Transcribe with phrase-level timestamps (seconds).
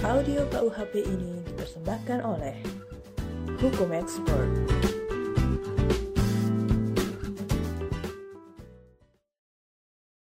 [0.00, 2.56] Audio KUHP ini dipersembahkan oleh
[3.60, 4.48] Hukum Expert.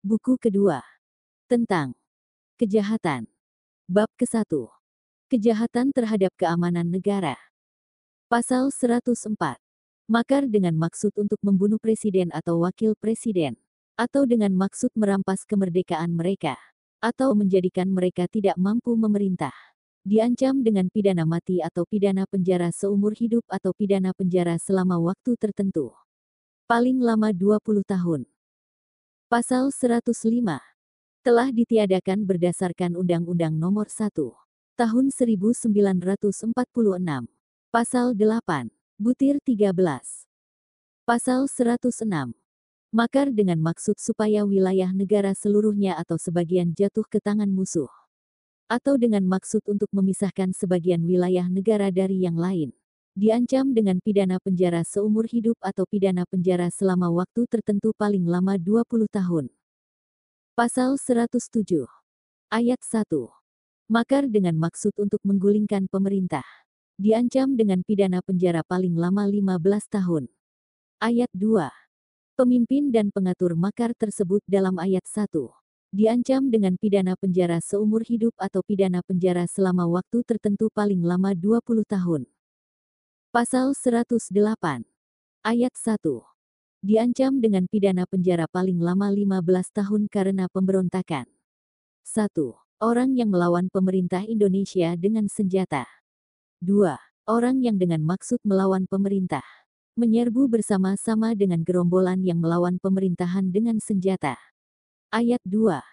[0.03, 0.83] Buku kedua.
[1.46, 1.95] Tentang
[2.59, 3.30] Kejahatan.
[3.86, 4.50] Bab ke-1.
[5.30, 7.38] Kejahatan terhadap keamanan negara.
[8.26, 9.62] Pasal 104.
[10.10, 13.54] Makar dengan maksud untuk membunuh presiden atau wakil presiden.
[13.94, 16.58] Atau dengan maksud merampas kemerdekaan mereka.
[17.03, 19.50] Atau menjadikan mereka tidak mampu memerintah.
[20.07, 25.90] Diancam dengan pidana mati atau pidana penjara seumur hidup atau pidana penjara selama waktu tertentu.
[26.71, 28.23] Paling lama 20 tahun.
[29.26, 30.14] Pasal 105
[31.26, 34.14] telah ditiadakan berdasarkan Undang-Undang Nomor 1
[34.73, 36.55] Tahun 1946.
[37.69, 39.75] Pasal 8 Butir 13.
[41.05, 42.33] Pasal 106
[42.92, 47.89] Makar dengan maksud supaya wilayah negara seluruhnya atau sebagian jatuh ke tangan musuh.
[48.69, 52.77] Atau dengan maksud untuk memisahkan sebagian wilayah negara dari yang lain.
[53.17, 58.84] Diancam dengan pidana penjara seumur hidup atau pidana penjara selama waktu tertentu paling lama 20
[59.09, 59.49] tahun.
[60.53, 61.89] Pasal 107.
[62.53, 63.09] Ayat 1.
[63.89, 66.45] Makar dengan maksud untuk menggulingkan pemerintah.
[67.01, 70.29] Diancam dengan pidana penjara paling lama 15 tahun.
[71.01, 71.81] Ayat 2.
[72.33, 75.28] Pemimpin dan pengatur makar tersebut dalam ayat 1.
[75.92, 81.84] Diancam dengan pidana penjara seumur hidup atau pidana penjara selama waktu tertentu paling lama 20
[81.84, 82.25] tahun.
[83.36, 84.33] Pasal 108.
[85.44, 86.25] Ayat 1.
[86.80, 91.28] Diancam dengan pidana penjara paling lama 15 tahun karena pemberontakan.
[92.00, 92.33] 1.
[92.80, 95.84] Orang yang melawan pemerintah Indonesia dengan senjata.
[96.64, 96.97] 2.
[97.28, 99.62] Orang yang dengan maksud melawan pemerintah.
[99.93, 104.41] Menyerbu bersama-sama dengan gerombolan yang melawan pemerintahan dengan senjata.
[105.12, 105.84] Ayat 2.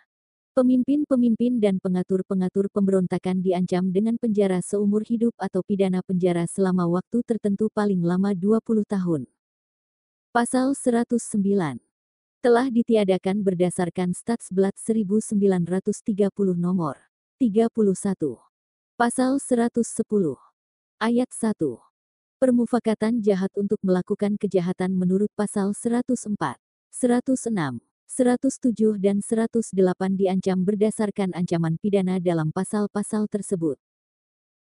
[0.56, 7.68] Pemimpin-pemimpin dan pengatur-pengatur pemberontakan diancam dengan penjara seumur hidup atau pidana penjara selama waktu tertentu
[7.76, 9.28] paling lama 20 tahun.
[10.32, 11.84] Pasal 109.
[12.40, 15.92] Telah ditiadakan berdasarkan Statsblad 1930
[16.56, 16.96] nomor
[17.36, 17.68] 31.
[18.96, 20.40] Pasal 110.
[21.04, 21.89] Ayat 1.
[22.40, 26.40] Permufakatan jahat untuk melakukan kejahatan menurut pasal 104,
[26.88, 33.76] 106, 107 dan 108 diancam berdasarkan ancaman pidana dalam pasal-pasal tersebut.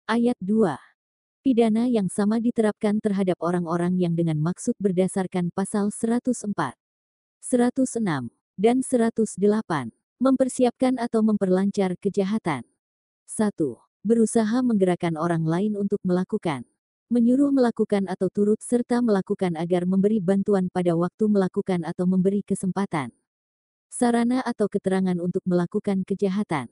[0.06, 0.78] Ayat 2.
[1.42, 6.78] Pidana yang sama diterapkan terhadap orang-orang yang dengan maksud berdasarkan pasal 104,
[7.42, 9.90] 106, dan 108,
[10.22, 12.62] mempersiapkan atau memperlancar kejahatan.
[13.26, 13.50] 1.
[14.06, 16.62] Berusaha menggerakkan orang lain untuk melakukan
[17.14, 23.14] menyuruh melakukan atau turut serta melakukan agar memberi bantuan pada waktu melakukan atau memberi kesempatan.
[23.86, 26.66] Sarana atau keterangan untuk melakukan kejahatan.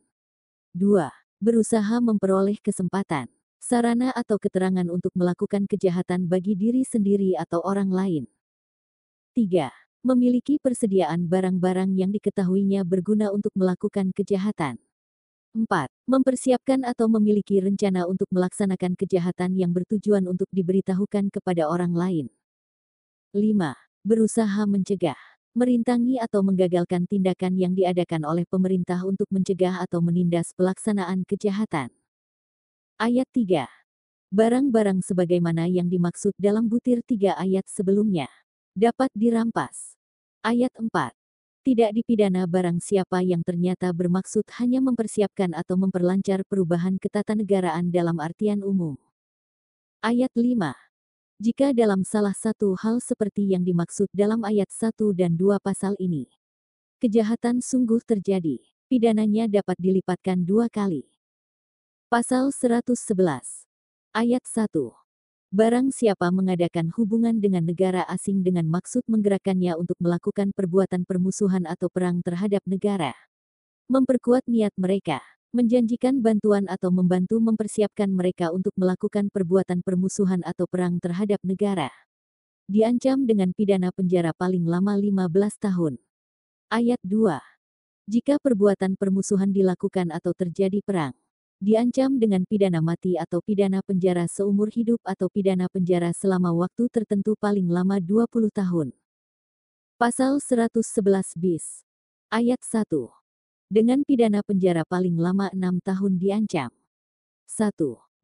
[0.75, 1.15] 2.
[1.39, 3.31] Berusaha memperoleh kesempatan.
[3.63, 8.27] Sarana atau keterangan untuk melakukan kejahatan bagi diri sendiri atau orang lain.
[9.39, 9.71] 3.
[10.03, 14.83] Memiliki persediaan barang-barang yang diketahuinya berguna untuk melakukan kejahatan.
[15.55, 15.87] 4.
[16.13, 22.29] Mempersiapkan atau memiliki rencana untuk melaksanakan kejahatan yang bertujuan untuk diberitahukan kepada orang lain.
[23.33, 23.73] 5.
[24.05, 25.17] Berusaha mencegah,
[25.57, 31.89] merintangi atau menggagalkan tindakan yang diadakan oleh pemerintah untuk mencegah atau menindas pelaksanaan kejahatan.
[33.01, 33.65] Ayat 3.
[34.29, 38.29] Barang-barang sebagaimana yang dimaksud dalam butir 3 ayat sebelumnya
[38.77, 39.97] dapat dirampas.
[40.45, 41.22] Ayat 4
[41.63, 48.67] tidak dipidana barang siapa yang ternyata bermaksud hanya mempersiapkan atau memperlancar perubahan ketatanegaraan dalam artian
[48.67, 48.99] umum.
[50.03, 50.75] Ayat 5.
[51.39, 56.27] Jika dalam salah satu hal seperti yang dimaksud dalam ayat 1 dan 2 pasal ini,
[57.03, 61.07] kejahatan sungguh terjadi, pidananya dapat dilipatkan dua kali.
[62.07, 63.67] Pasal 111.
[64.15, 65.02] Ayat 1.
[65.53, 71.93] Barang siapa mengadakan hubungan dengan negara asing dengan maksud menggerakkannya untuk melakukan perbuatan permusuhan atau
[71.93, 73.13] perang terhadap negara.
[73.93, 75.21] Memperkuat niat mereka,
[75.53, 81.93] menjanjikan bantuan atau membantu mempersiapkan mereka untuk melakukan perbuatan permusuhan atau perang terhadap negara.
[82.65, 85.29] Diancam dengan pidana penjara paling lama 15
[85.61, 86.01] tahun.
[86.73, 87.37] Ayat 2.
[88.09, 91.13] Jika perbuatan permusuhan dilakukan atau terjadi perang,
[91.63, 97.39] diancam dengan pidana mati atau pidana penjara seumur hidup atau pidana penjara selama waktu tertentu
[97.39, 98.91] paling lama 20 tahun.
[99.95, 101.87] Pasal 111 bis.
[102.35, 102.91] Ayat 1.
[103.71, 106.75] Dengan pidana penjara paling lama 6 tahun diancam.
[107.47, 107.71] 1.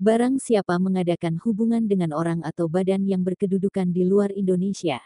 [0.03, 4.99] Barang siapa mengadakan hubungan dengan orang atau badan yang berkedudukan di luar Indonesia.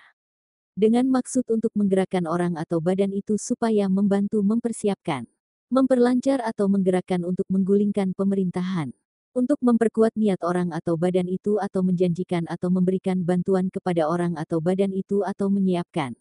[0.72, 5.31] Dengan maksud untuk menggerakkan orang atau badan itu supaya membantu mempersiapkan
[5.72, 8.92] Memperlancar atau menggerakkan untuk menggulingkan pemerintahan.
[9.32, 14.60] Untuk memperkuat niat orang atau badan itu atau menjanjikan atau memberikan bantuan kepada orang atau
[14.60, 16.12] badan itu atau menyiapkan.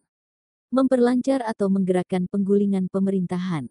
[0.71, 3.68] Memperlancar atau menggerakkan penggulingan pemerintahan.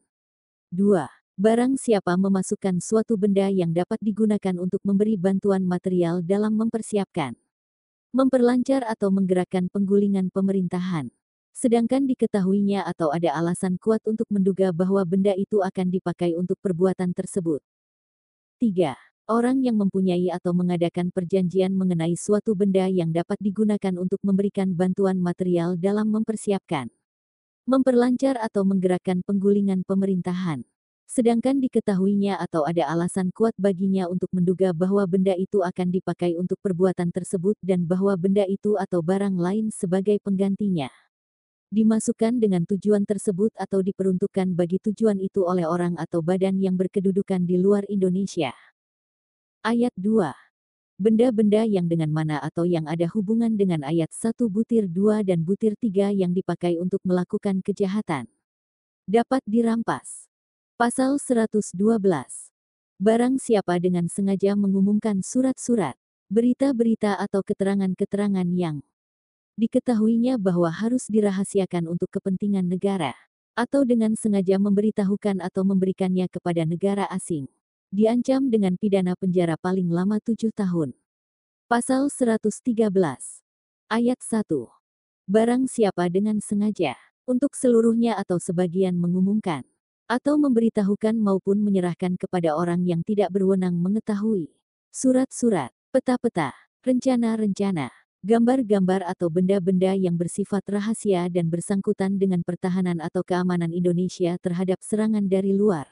[0.69, 1.09] 2.
[1.41, 7.41] Barang siapa memasukkan suatu benda yang dapat digunakan untuk memberi bantuan material dalam mempersiapkan.
[8.13, 11.09] Memperlancar atau menggerakkan penggulingan pemerintahan
[11.61, 17.13] sedangkan diketahuinya atau ada alasan kuat untuk menduga bahwa benda itu akan dipakai untuk perbuatan
[17.13, 17.61] tersebut.
[18.57, 18.97] 3.
[19.29, 25.21] Orang yang mempunyai atau mengadakan perjanjian mengenai suatu benda yang dapat digunakan untuk memberikan bantuan
[25.21, 26.89] material dalam mempersiapkan,
[27.69, 30.65] memperlancar atau menggerakkan penggulingan pemerintahan.
[31.05, 36.57] Sedangkan diketahuinya atau ada alasan kuat baginya untuk menduga bahwa benda itu akan dipakai untuk
[36.65, 40.89] perbuatan tersebut dan bahwa benda itu atau barang lain sebagai penggantinya
[41.71, 47.47] dimasukkan dengan tujuan tersebut atau diperuntukkan bagi tujuan itu oleh orang atau badan yang berkedudukan
[47.47, 48.51] di luar Indonesia.
[49.63, 50.35] Ayat 2.
[51.01, 55.73] Benda-benda yang dengan mana atau yang ada hubungan dengan ayat 1 butir 2 dan butir
[55.79, 58.29] 3 yang dipakai untuk melakukan kejahatan.
[59.09, 60.29] Dapat dirampas.
[60.77, 61.73] Pasal 112.
[63.01, 65.97] Barang siapa dengan sengaja mengumumkan surat-surat,
[66.29, 68.85] berita-berita atau keterangan-keterangan yang
[69.61, 73.13] diketahuinya bahwa harus dirahasiakan untuk kepentingan negara,
[73.53, 77.45] atau dengan sengaja memberitahukan atau memberikannya kepada negara asing.
[77.93, 80.97] Diancam dengan pidana penjara paling lama tujuh tahun.
[81.69, 82.89] Pasal 113.
[83.93, 84.49] Ayat 1.
[85.29, 86.97] Barang siapa dengan sengaja,
[87.29, 89.69] untuk seluruhnya atau sebagian mengumumkan,
[90.09, 94.51] atau memberitahukan maupun menyerahkan kepada orang yang tidak berwenang mengetahui,
[94.91, 96.51] surat-surat, peta-peta,
[96.83, 104.77] rencana-rencana, gambar-gambar atau benda-benda yang bersifat rahasia dan bersangkutan dengan pertahanan atau keamanan Indonesia terhadap
[104.85, 105.89] serangan dari luar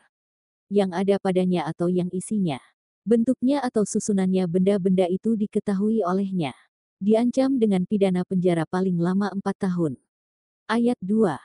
[0.69, 2.61] yang ada padanya atau yang isinya.
[3.09, 6.53] Bentuknya atau susunannya benda-benda itu diketahui olehnya.
[7.01, 9.97] Diancam dengan pidana penjara paling lama 4 tahun.
[10.69, 11.41] Ayat 2.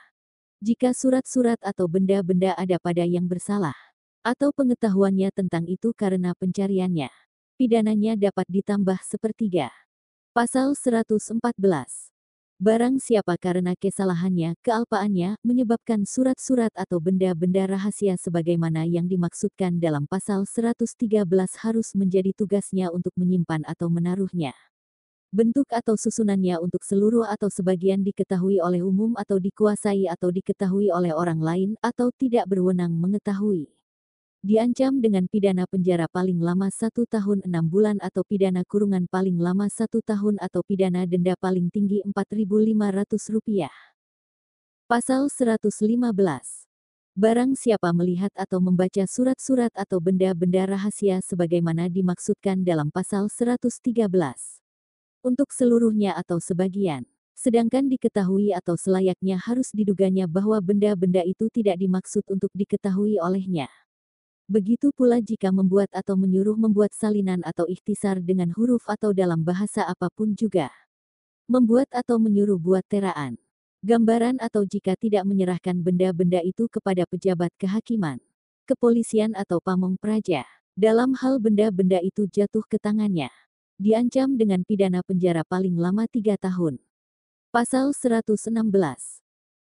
[0.60, 3.76] Jika surat-surat atau benda-benda ada pada yang bersalah,
[4.20, 7.08] atau pengetahuannya tentang itu karena pencariannya,
[7.56, 9.83] pidananya dapat ditambah sepertiga.
[10.34, 11.38] Pasal 114.
[12.58, 20.42] Barang siapa karena kesalahannya, kealpaannya, menyebabkan surat-surat atau benda-benda rahasia sebagaimana yang dimaksudkan dalam pasal
[20.42, 21.22] 113
[21.62, 24.58] harus menjadi tugasnya untuk menyimpan atau menaruhnya.
[25.30, 31.14] Bentuk atau susunannya untuk seluruh atau sebagian diketahui oleh umum atau dikuasai atau diketahui oleh
[31.14, 33.70] orang lain atau tidak berwenang mengetahui
[34.44, 39.64] diancam dengan pidana penjara paling lama satu tahun enam bulan atau pidana kurungan paling lama
[39.72, 43.72] satu tahun atau pidana denda paling tinggi Rp4.500.
[44.84, 45.64] Pasal 115.
[47.16, 53.80] Barang siapa melihat atau membaca surat-surat atau benda-benda rahasia sebagaimana dimaksudkan dalam pasal 113.
[55.24, 57.08] Untuk seluruhnya atau sebagian.
[57.32, 63.72] Sedangkan diketahui atau selayaknya harus diduganya bahwa benda-benda itu tidak dimaksud untuk diketahui olehnya.
[64.44, 69.88] Begitu pula jika membuat atau menyuruh membuat salinan atau ikhtisar dengan huruf atau dalam bahasa
[69.88, 70.68] apa pun juga.
[71.48, 73.40] Membuat atau menyuruh buat teraan.
[73.80, 78.20] Gambaran atau jika tidak menyerahkan benda-benda itu kepada pejabat kehakiman,
[78.68, 80.44] kepolisian atau pamong praja.
[80.76, 83.32] Dalam hal benda-benda itu jatuh ke tangannya.
[83.80, 86.84] Diancam dengan pidana penjara paling lama tiga tahun.
[87.48, 89.23] Pasal 116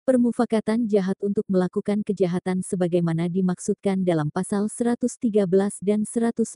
[0.08, 5.44] permufakatan jahat untuk melakukan kejahatan sebagaimana dimaksudkan dalam pasal 113
[5.84, 6.48] dan 115.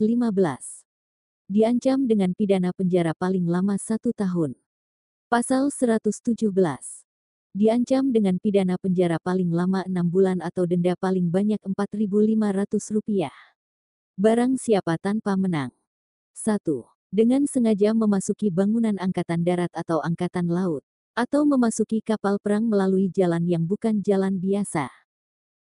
[1.45, 4.57] Diancam dengan pidana penjara paling lama satu tahun.
[5.29, 6.49] Pasal 117.
[7.53, 13.29] Diancam dengan pidana penjara paling lama enam bulan atau denda paling banyak Rp4.500.
[14.17, 15.69] Barang siapa tanpa menang.
[16.33, 16.57] 1.
[17.13, 20.81] Dengan sengaja memasuki bangunan angkatan darat atau angkatan laut
[21.13, 24.89] atau memasuki kapal perang melalui jalan yang bukan jalan biasa.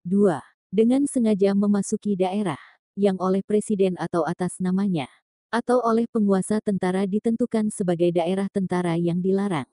[0.09, 0.41] 2.
[0.73, 2.61] Dengan sengaja memasuki daerah
[2.97, 5.09] yang oleh presiden atau atas namanya
[5.53, 9.69] atau oleh penguasa tentara ditentukan sebagai daerah tentara yang dilarang.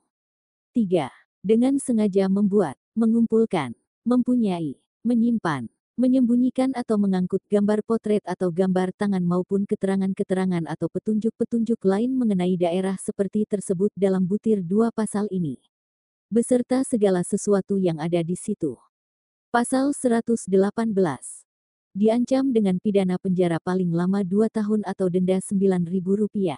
[0.76, 1.08] 3.
[1.40, 3.72] Dengan sengaja membuat, mengumpulkan,
[4.04, 4.76] mempunyai,
[5.08, 12.60] menyimpan, menyembunyikan atau mengangkut gambar potret atau gambar tangan maupun keterangan-keterangan atau petunjuk-petunjuk lain mengenai
[12.60, 15.69] daerah seperti tersebut dalam butir dua pasal ini
[16.30, 18.78] beserta segala sesuatu yang ada di situ.
[19.50, 20.46] Pasal 118.
[21.98, 26.54] Diancam dengan pidana penjara paling lama 2 tahun atau denda Rp9.000.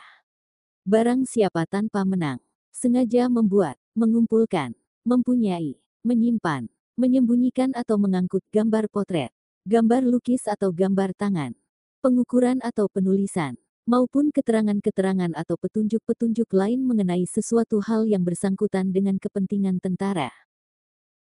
[0.83, 2.43] Barang siapa tanpa menang,
[2.75, 4.75] sengaja membuat, mengumpulkan,
[5.07, 6.67] mempunyai, menyimpan,
[6.99, 9.31] menyembunyikan atau mengangkut gambar potret,
[9.63, 11.55] gambar lukis atau gambar tangan,
[12.03, 13.55] pengukuran atau penulisan,
[13.89, 20.29] maupun keterangan-keterangan atau petunjuk-petunjuk lain mengenai sesuatu hal yang bersangkutan dengan kepentingan tentara.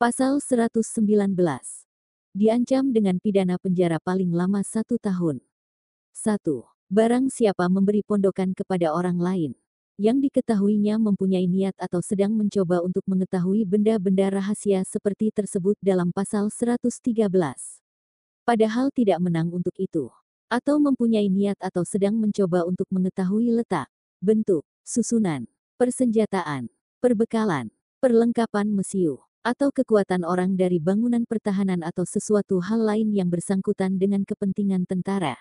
[0.02, 1.38] Pasal 119.
[2.34, 5.44] Diancam dengan pidana penjara paling lama satu tahun.
[6.18, 6.42] 1.
[6.92, 9.52] Barang siapa memberi pondokan kepada orang lain,
[10.02, 16.50] yang diketahuinya mempunyai niat atau sedang mencoba untuk mengetahui benda-benda rahasia seperti tersebut dalam pasal
[16.50, 17.30] 113
[18.52, 20.12] padahal tidak menang untuk itu,
[20.52, 23.88] atau mempunyai niat atau sedang mencoba untuk mengetahui letak,
[24.20, 25.48] bentuk, susunan,
[25.80, 26.68] persenjataan,
[27.00, 27.72] perbekalan,
[28.04, 34.28] perlengkapan mesiu, atau kekuatan orang dari bangunan pertahanan atau sesuatu hal lain yang bersangkutan dengan
[34.28, 35.40] kepentingan tentara.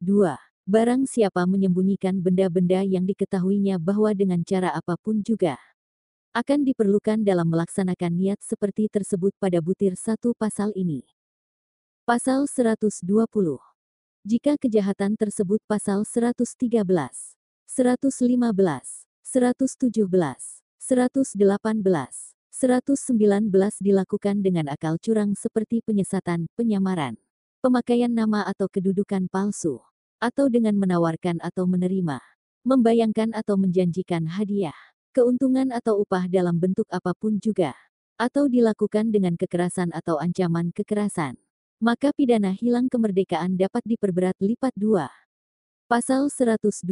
[0.00, 0.40] 2.
[0.64, 5.60] Barang siapa menyembunyikan benda-benda yang diketahuinya bahwa dengan cara apa pun juga
[6.32, 11.04] akan diperlukan dalam melaksanakan niat seperti tersebut pada butir satu pasal ini.
[12.08, 13.68] Pasal 120.
[14.28, 17.32] Jika kejahatan tersebut pasal 113, 115,
[17.64, 21.32] 117, 118, 119
[23.80, 27.16] dilakukan dengan akal curang seperti penyesatan, penyamaran,
[27.64, 29.80] pemakaian nama atau kedudukan palsu,
[30.20, 32.20] atau dengan menawarkan atau menerima,
[32.68, 34.76] membayangkan atau menjanjikan hadiah,
[35.16, 37.72] keuntungan atau upah dalam bentuk apa pun juga,
[38.20, 41.40] atau dilakukan dengan kekerasan atau ancaman kekerasan
[41.78, 45.06] maka pidana hilang kemerdekaan dapat diperberat lipat dua.
[45.86, 46.90] Pasal 121.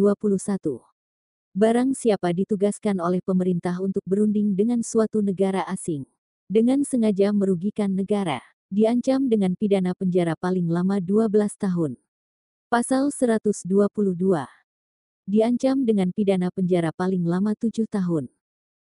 [1.51, 6.07] Barang siapa ditugaskan oleh pemerintah untuk berunding dengan suatu negara asing,
[6.47, 8.39] dengan sengaja merugikan negara,
[8.71, 11.99] diancam dengan pidana penjara paling lama 12 tahun.
[12.71, 13.67] Pasal 122.
[15.27, 18.31] Diancam dengan pidana penjara paling lama 7 tahun.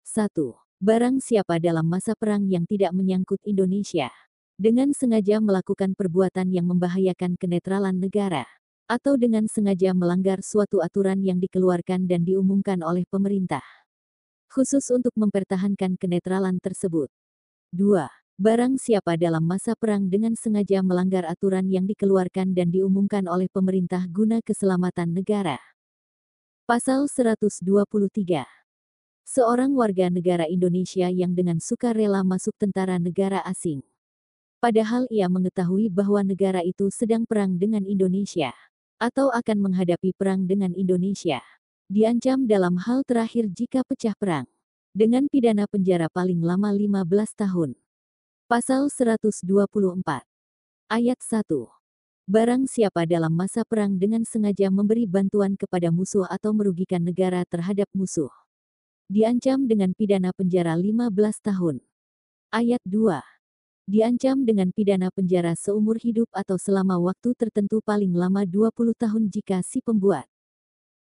[0.04, 0.37] 1.
[0.85, 4.12] Barang siapa dalam masa perang yang tidak menyangkut Indonesia
[4.59, 8.43] dengan sengaja melakukan perbuatan yang membahayakan kenetralan negara,
[8.91, 13.62] atau dengan sengaja melanggar suatu aturan yang dikeluarkan dan diumumkan oleh pemerintah,
[14.50, 17.07] khusus untuk mempertahankan kenetralan tersebut.
[17.71, 18.11] 2.
[18.35, 24.11] Barang siapa dalam masa perang dengan sengaja melanggar aturan yang dikeluarkan dan diumumkan oleh pemerintah
[24.11, 25.62] guna keselamatan negara.
[26.67, 27.62] Pasal 123.
[29.23, 33.87] Seorang warga negara Indonesia yang dengan sukarela masuk tentara negara asing
[34.59, 38.50] Padahal ia mengetahui bahwa negara itu sedang perang dengan Indonesia,
[38.99, 41.38] atau akan menghadapi perang dengan Indonesia.
[41.87, 44.50] Diancam dalam hal terakhir jika pecah perang,
[44.91, 47.07] dengan pidana penjara paling lama 15
[47.38, 47.79] tahun.
[48.50, 49.47] Pasal 124.
[50.91, 51.47] Ayat 1.
[52.27, 57.87] Barang siapa dalam masa perang dengan sengaja memberi bantuan kepada musuh atau merugikan negara terhadap
[57.95, 58.35] musuh.
[59.07, 61.15] Diancam dengan pidana penjara 15
[61.47, 61.79] tahun.
[62.50, 63.38] Ayat 2
[63.88, 69.64] diancam dengan pidana penjara seumur hidup atau selama waktu tertentu paling lama 20 tahun jika
[69.64, 70.28] si pembuat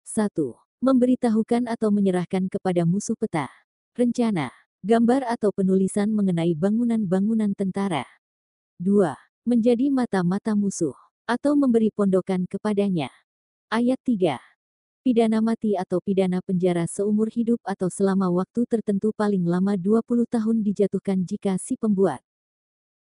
[0.06, 0.30] 1.
[0.78, 3.50] Memberitahukan atau menyerahkan kepada musuh peta,
[3.98, 4.54] rencana,
[4.86, 8.06] gambar atau penulisan mengenai bangunan-bangunan tentara.
[8.78, 9.18] 2.
[9.44, 10.94] Menjadi mata-mata musuh,
[11.26, 13.10] atau memberi pondokan kepadanya.
[13.66, 14.38] Ayat 3.
[15.02, 20.56] Pidana mati atau pidana penjara seumur hidup atau selama waktu tertentu paling lama 20 tahun
[20.62, 22.22] dijatuhkan jika si pembuat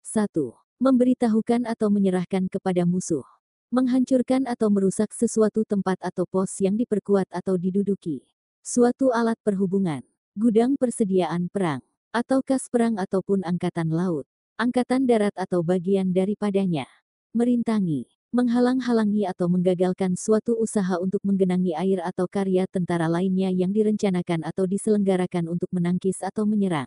[0.07, 0.31] 1.
[0.79, 3.27] Memberitahukan atau menyerahkan kepada musuh.
[3.75, 8.23] Menghancurkan atau merusak sesuatu tempat atau pos yang diperkuat atau diduduki.
[8.63, 10.07] Suatu alat perhubungan.
[10.39, 11.83] Gudang persediaan perang.
[12.15, 14.31] Atau kas perang ataupun angkatan laut.
[14.55, 16.87] Angkatan darat atau bagian daripadanya.
[17.35, 18.07] Merintangi.
[18.31, 24.71] Menghalang-halangi atau menggagalkan suatu usaha untuk menggenangi air atau karya tentara lainnya yang direncanakan atau
[24.71, 26.87] diselenggarakan untuk menangkis atau menyerang.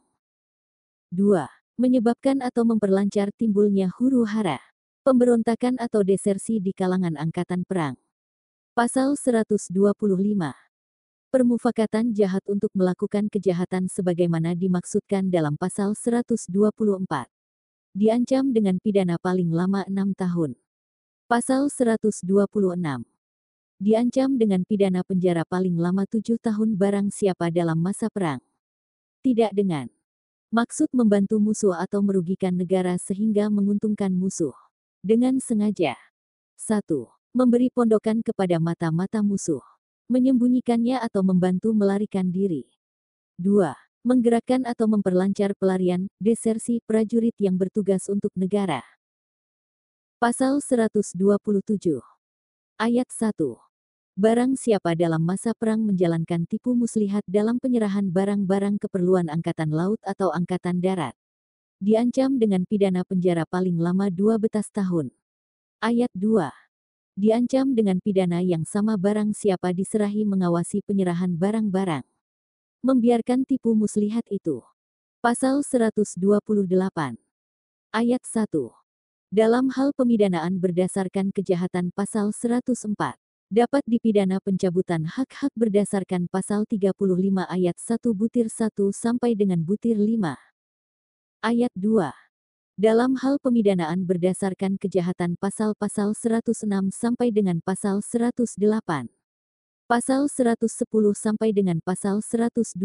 [1.11, 4.59] 2 menyebabkan atau memperlancar timbulnya huru hara,
[5.07, 7.95] pemberontakan atau desersi di kalangan angkatan perang.
[8.75, 9.71] Pasal 125.
[11.29, 16.51] Permufakatan jahat untuk melakukan kejahatan sebagaimana dimaksudkan dalam pasal 124.
[17.95, 20.59] Diancam dengan pidana paling lama 6 tahun.
[21.31, 22.27] Pasal 126.
[23.79, 28.43] Diancam dengan pidana penjara paling lama 7 tahun barang siapa dalam masa perang.
[29.21, 29.87] Tidak dengan
[30.49, 34.57] Maksud membantu musuh atau merugikan negara sehingga menguntungkan musuh.
[35.05, 35.93] Dengan sengaja.
[36.57, 36.81] 1.
[37.37, 39.61] Memberi pondokan kepada mata-mata musuh.
[40.09, 42.65] Menyembunyikannya atau membantu melarikan diri.
[43.37, 43.77] 2.
[44.01, 48.81] Menggerakkan atau memperlancar pelarian, desersi prajurit yang bertugas untuk negara.
[50.17, 51.13] Pasal 127.
[52.81, 53.68] Ayat 1.
[54.19, 60.35] Barang siapa dalam masa perang menjalankan tipu muslihat dalam penyerahan barang-barang keperluan Angkatan Laut atau
[60.35, 61.15] Angkatan Darat.
[61.79, 65.15] diancam dengan pidana penjara paling lama dua betas tahun.
[65.79, 66.51] Ayat 2.
[67.15, 72.03] Diancam dengan pidana yang sama barang siapa diserahi mengawasi penyerahan barang-barang.
[72.83, 74.59] Membiarkan tipu muslihat itu.
[75.23, 76.19] Pasal 128.
[77.95, 78.51] Ayat 1.
[79.31, 83.15] Dalam hal pemidanaan berdasarkan kejahatan pasal 104
[83.49, 86.93] dapat dipidana pencabutan hak-hak berdasarkan pasal 35
[87.49, 90.37] ayat 1 butir 1 sampai dengan butir 5.
[91.41, 92.13] Ayat 2.
[92.77, 99.09] Dalam hal pemidanaan berdasarkan kejahatan pasal-pasal 106 sampai dengan pasal 108.
[99.89, 100.69] Pasal 110
[101.17, 102.77] sampai dengan pasal 125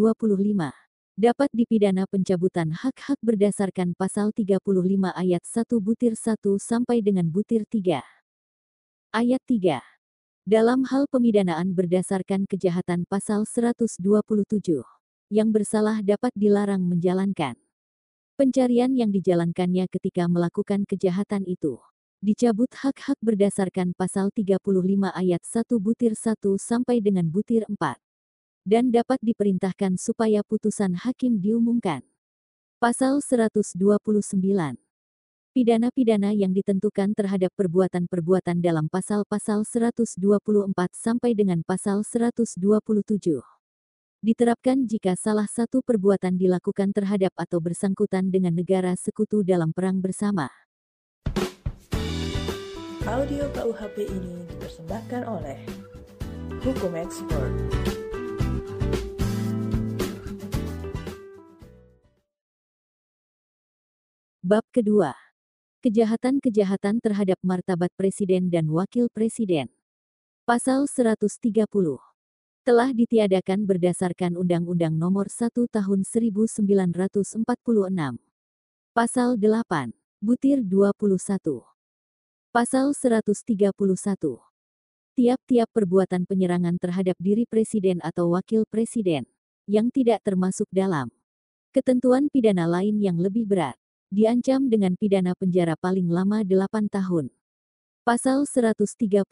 [1.14, 4.64] dapat dipidana pencabutan hak-hak berdasarkan pasal 35
[5.12, 8.00] ayat 1 butir 1 sampai dengan butir 3.
[9.12, 9.93] Ayat 3
[10.44, 13.96] dalam hal pemidanaan berdasarkan kejahatan pasal 127,
[15.32, 17.56] yang bersalah dapat dilarang menjalankan
[18.36, 21.80] pencarian yang dijalankannya ketika melakukan kejahatan itu.
[22.20, 24.60] Dicabut hak-hak berdasarkan pasal 35
[25.16, 27.96] ayat 1 butir 1 sampai dengan butir 4.
[28.68, 32.04] Dan dapat diperintahkan supaya putusan hakim diumumkan.
[32.76, 34.83] Pasal 129
[35.54, 40.18] Pidana-pidana yang ditentukan terhadap perbuatan-perbuatan dalam pasal-pasal 124
[40.90, 42.58] sampai dengan pasal 127
[44.18, 50.50] diterapkan jika salah satu perbuatan dilakukan terhadap atau bersangkutan dengan negara sekutu dalam perang bersama.
[53.06, 55.62] Audio KUHP ini dipersembahkan oleh
[56.66, 57.54] Hukum Expert.
[64.42, 65.23] Bab kedua
[65.84, 69.68] Kejahatan-kejahatan terhadap martabat Presiden dan Wakil Presiden.
[70.48, 71.36] Pasal 130.
[72.64, 77.44] Telah ditiadakan berdasarkan Undang-Undang Nomor 1 Tahun 1946.
[78.96, 79.92] Pasal 8.
[80.24, 81.68] Butir 21.
[82.48, 83.76] Pasal 131.
[85.12, 89.28] Tiap-tiap perbuatan penyerangan terhadap diri Presiden atau Wakil Presiden,
[89.68, 91.12] yang tidak termasuk dalam
[91.76, 93.76] ketentuan pidana lain yang lebih berat
[94.12, 97.32] diancam dengan pidana penjara paling lama 8 tahun.
[98.04, 99.24] Pasal 132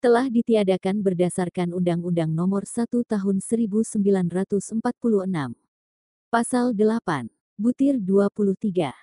[0.00, 4.80] telah ditiadakan berdasarkan Undang-Undang Nomor 1 Tahun 1946.
[6.32, 7.28] Pasal 8,
[7.60, 8.96] butir 23.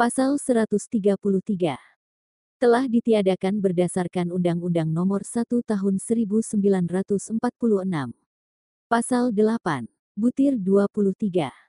[0.00, 1.76] Pasal 133
[2.58, 7.36] telah ditiadakan berdasarkan Undang-Undang Nomor 1 Tahun 1946.
[8.88, 9.84] Pasal 8,
[10.16, 11.67] butir 23.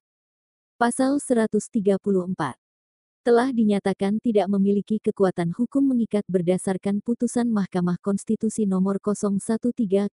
[0.79, 1.99] Pasal 134
[3.27, 10.15] telah dinyatakan tidak memiliki kekuatan hukum mengikat berdasarkan putusan Mahkamah Konstitusi nomor 013-022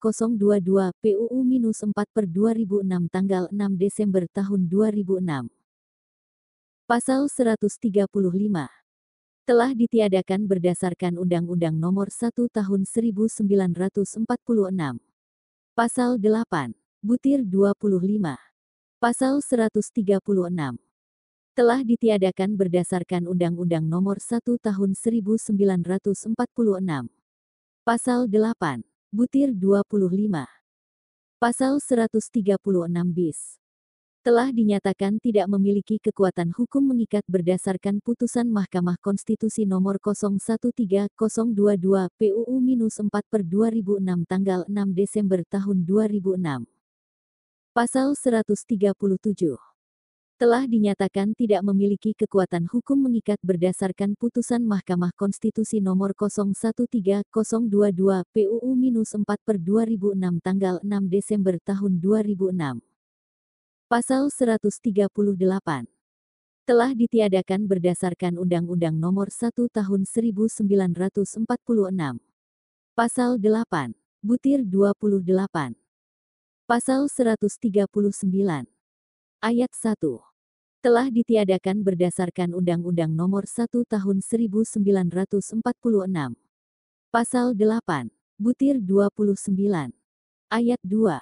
[1.03, 2.79] PUU-4 per 2006
[3.11, 5.51] tanggal 6 Desember tahun 2006.
[6.87, 8.07] Pasal 135
[9.43, 14.15] telah ditiadakan berdasarkan Undang-Undang nomor 1 tahun 1946.
[15.75, 16.71] Pasal 8,
[17.03, 18.52] butir 25
[19.03, 20.23] Pasal 136
[21.59, 26.39] telah ditiadakan berdasarkan Undang-Undang Nomor 1 Tahun 1946.
[27.83, 30.47] Pasal 8, butir 25.
[31.43, 32.63] Pasal 136
[33.11, 33.59] bis
[34.23, 41.11] telah dinyatakan tidak memiliki kekuatan hukum mengikat berdasarkan putusan Mahkamah Konstitusi nomor 013-022
[42.23, 46.82] PUU-4 per 2006 tanggal 6 Desember tahun 2006.
[47.73, 48.93] Pasal 137
[50.37, 57.25] telah dinyatakan tidak memiliki kekuatan hukum mengikat berdasarkan putusan Mahkamah Konstitusi nomor 013-022
[58.29, 62.85] PUU-4 per 2006 tanggal 6 Desember tahun 2006.
[63.89, 65.09] Pasal 138
[66.69, 71.41] telah ditiadakan berdasarkan Undang-Undang nomor 1 tahun 1946.
[72.93, 75.82] Pasal 8, butir 28
[76.73, 77.93] Pasal 139.
[79.45, 80.25] Ayat 1.
[80.81, 85.61] Telah ditiadakan berdasarkan Undang-Undang Nomor 1 Tahun 1946.
[87.13, 88.09] Pasal 8.
[88.41, 89.53] Butir 29.
[90.49, 91.21] Ayat 2.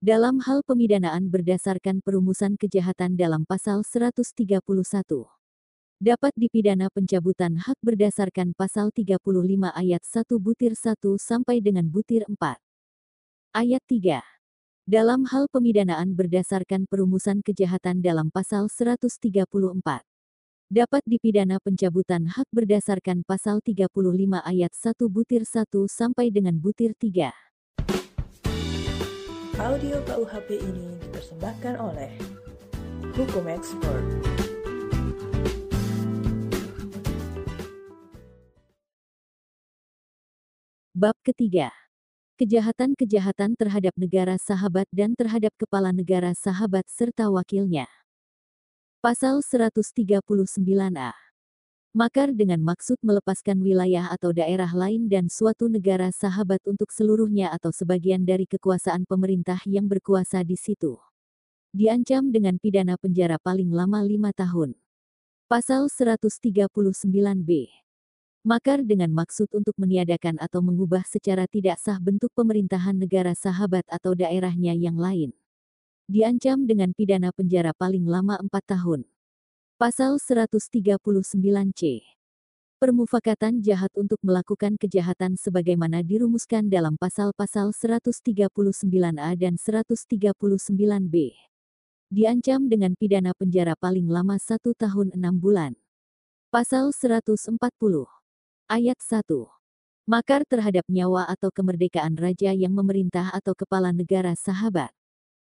[0.00, 4.24] Dalam hal pemidanaan berdasarkan perumusan kejahatan dalam pasal 131
[6.00, 9.20] dapat dipidana pencabutan hak berdasarkan pasal 35
[9.68, 12.56] ayat 1 butir 1 sampai dengan butir 4.
[13.52, 14.37] Ayat 3
[14.88, 19.44] dalam hal pemidanaan berdasarkan perumusan kejahatan dalam pasal 134.
[20.72, 23.84] Dapat dipidana pencabutan hak berdasarkan pasal 35
[24.40, 27.36] ayat 1 butir 1 sampai dengan butir 3.
[29.60, 32.08] Audio KUHP ini dipersembahkan oleh
[33.12, 34.00] Hukum Ekspor.
[40.96, 41.87] Bab ketiga
[42.38, 47.90] Kejahatan-kejahatan terhadap negara sahabat dan terhadap kepala negara sahabat serta wakilnya.
[49.02, 51.18] Pasal 139a.
[51.98, 57.74] Makar dengan maksud melepaskan wilayah atau daerah lain dan suatu negara sahabat untuk seluruhnya atau
[57.74, 60.94] sebagian dari kekuasaan pemerintah yang berkuasa di situ.
[61.74, 64.78] Diancam dengan pidana penjara paling lama lima tahun.
[65.50, 67.50] Pasal 139b.
[68.46, 74.14] Makar dengan maksud untuk meniadakan atau mengubah secara tidak sah bentuk pemerintahan negara sahabat atau
[74.14, 75.34] daerahnya yang lain.
[76.06, 79.04] Diancam dengan pidana penjara paling lama empat tahun.
[79.78, 82.02] Pasal 139C.
[82.78, 91.14] Permufakatan jahat untuk melakukan kejahatan sebagaimana dirumuskan dalam pasal-pasal 139A dan 139B.
[92.08, 95.74] Diancam dengan pidana penjara paling lama satu tahun enam bulan.
[96.48, 98.17] Pasal 140.
[98.68, 99.48] Ayat 1.
[100.04, 104.92] Makar terhadap nyawa atau kemerdekaan raja yang memerintah atau kepala negara sahabat.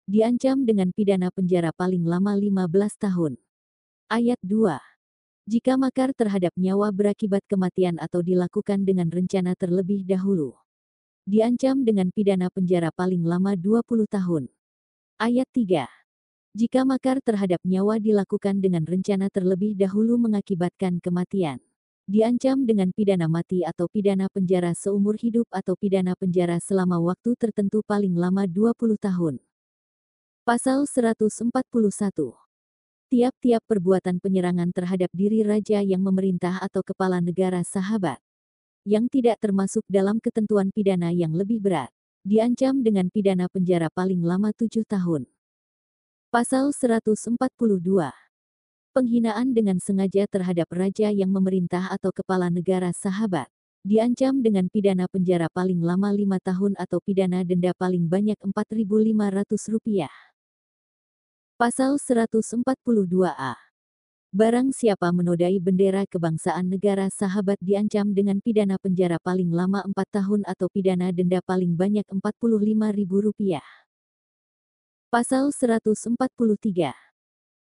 [0.05, 2.68] Diancam dengan pidana penjara paling lama 15
[3.00, 3.40] tahun.
[4.12, 4.76] Ayat 2.
[5.48, 10.52] Jika makar terhadap nyawa berakibat kematian atau dilakukan dengan rencana terlebih dahulu.
[11.24, 13.81] Diancam dengan pidana penjara paling lama 20
[14.12, 14.52] tahun.
[15.16, 15.88] Ayat 3.
[16.52, 21.65] Jika makar terhadap nyawa dilakukan dengan rencana terlebih dahulu mengakibatkan kematian.
[22.07, 27.83] Diancam dengan pidana mati atau pidana penjara seumur hidup atau pidana penjara selama waktu tertentu
[27.83, 29.42] paling lama 20 tahun.
[30.47, 31.51] Pasal 141
[33.11, 38.23] Tiap-tiap perbuatan penyerangan terhadap diri raja yang memerintah atau kepala negara sahabat,
[38.87, 41.90] yang tidak termasuk dalam ketentuan pidana yang lebih berat,
[42.23, 45.27] diancam dengan pidana penjara paling lama tujuh tahun.
[46.31, 48.25] Pasal 142
[48.96, 53.44] Penghinaan dengan sengaja terhadap raja yang memerintah atau kepala negara sahabat,
[53.85, 60.09] diancam dengan pidana penjara paling lama lima tahun atau pidana denda paling banyak Rp4.500.
[61.61, 63.52] Pasal 142a.
[64.32, 70.40] Barang siapa menodai bendera kebangsaan negara sahabat diancam dengan pidana penjara paling lama 4 tahun
[70.48, 73.61] atau pidana denda paling banyak Rp45.000.
[75.12, 77.06] Pasal 143.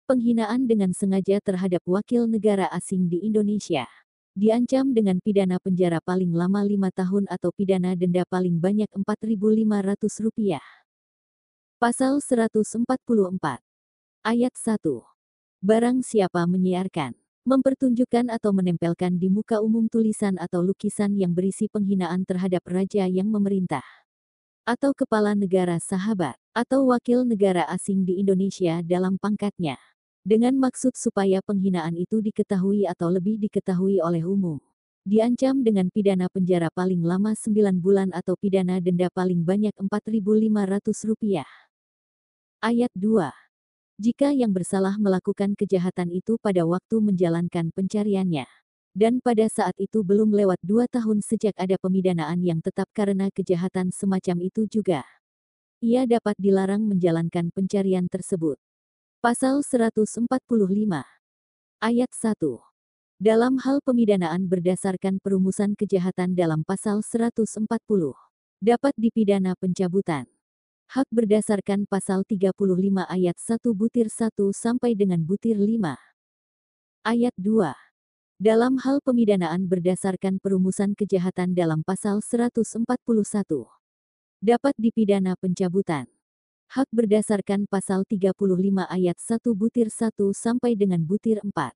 [0.08, 3.84] Penghinaan dengan sengaja terhadap wakil negara asing di Indonesia.
[4.32, 10.64] Diancam dengan pidana penjara paling lama 5 tahun atau pidana denda paling banyak Rp4.500.
[11.76, 12.88] Pasal 144
[14.24, 14.80] Ayat 1.
[15.60, 17.12] Barang siapa menyiarkan,
[17.44, 23.28] mempertunjukkan atau menempelkan di muka umum tulisan atau lukisan yang berisi penghinaan terhadap raja yang
[23.28, 23.84] memerintah,
[24.64, 29.76] atau kepala negara sahabat, atau wakil negara asing di Indonesia dalam pangkatnya,
[30.28, 34.60] dengan maksud supaya penghinaan itu diketahui atau lebih diketahui oleh umum.
[35.08, 41.48] Diancam dengan pidana penjara paling lama 9 bulan atau pidana denda paling banyak Rp4.500.
[42.60, 43.48] Ayat 2
[43.98, 48.46] jika yang bersalah melakukan kejahatan itu pada waktu menjalankan pencariannya.
[48.94, 53.90] Dan pada saat itu belum lewat dua tahun sejak ada pemidanaan yang tetap karena kejahatan
[53.90, 55.02] semacam itu juga.
[55.82, 58.54] Ia dapat dilarang menjalankan pencarian tersebut.
[59.18, 60.30] Pasal 145
[61.82, 62.38] Ayat 1
[63.18, 67.66] Dalam hal pemidanaan berdasarkan perumusan kejahatan dalam pasal 140,
[68.62, 70.30] dapat dipidana pencabutan
[70.94, 72.54] hak berdasarkan pasal 35
[73.10, 75.98] ayat 1 butir 1 sampai dengan butir 5.
[77.02, 77.74] Ayat 2.
[78.38, 82.86] Dalam hal pemidanaan berdasarkan perumusan kejahatan dalam pasal 141.
[84.38, 86.06] Dapat dipidana pencabutan.
[86.68, 88.44] Hak berdasarkan pasal 35
[88.92, 91.72] ayat 1 butir 1 sampai dengan butir 4.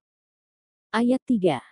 [0.92, 1.64] Ayat 3.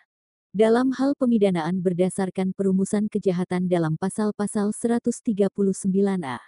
[0.57, 6.41] Dalam hal pemidanaan berdasarkan perumusan kejahatan dalam pasal-pasal 139a.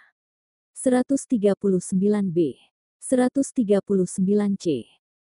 [0.73, 2.57] 139B,
[2.97, 4.65] 139C,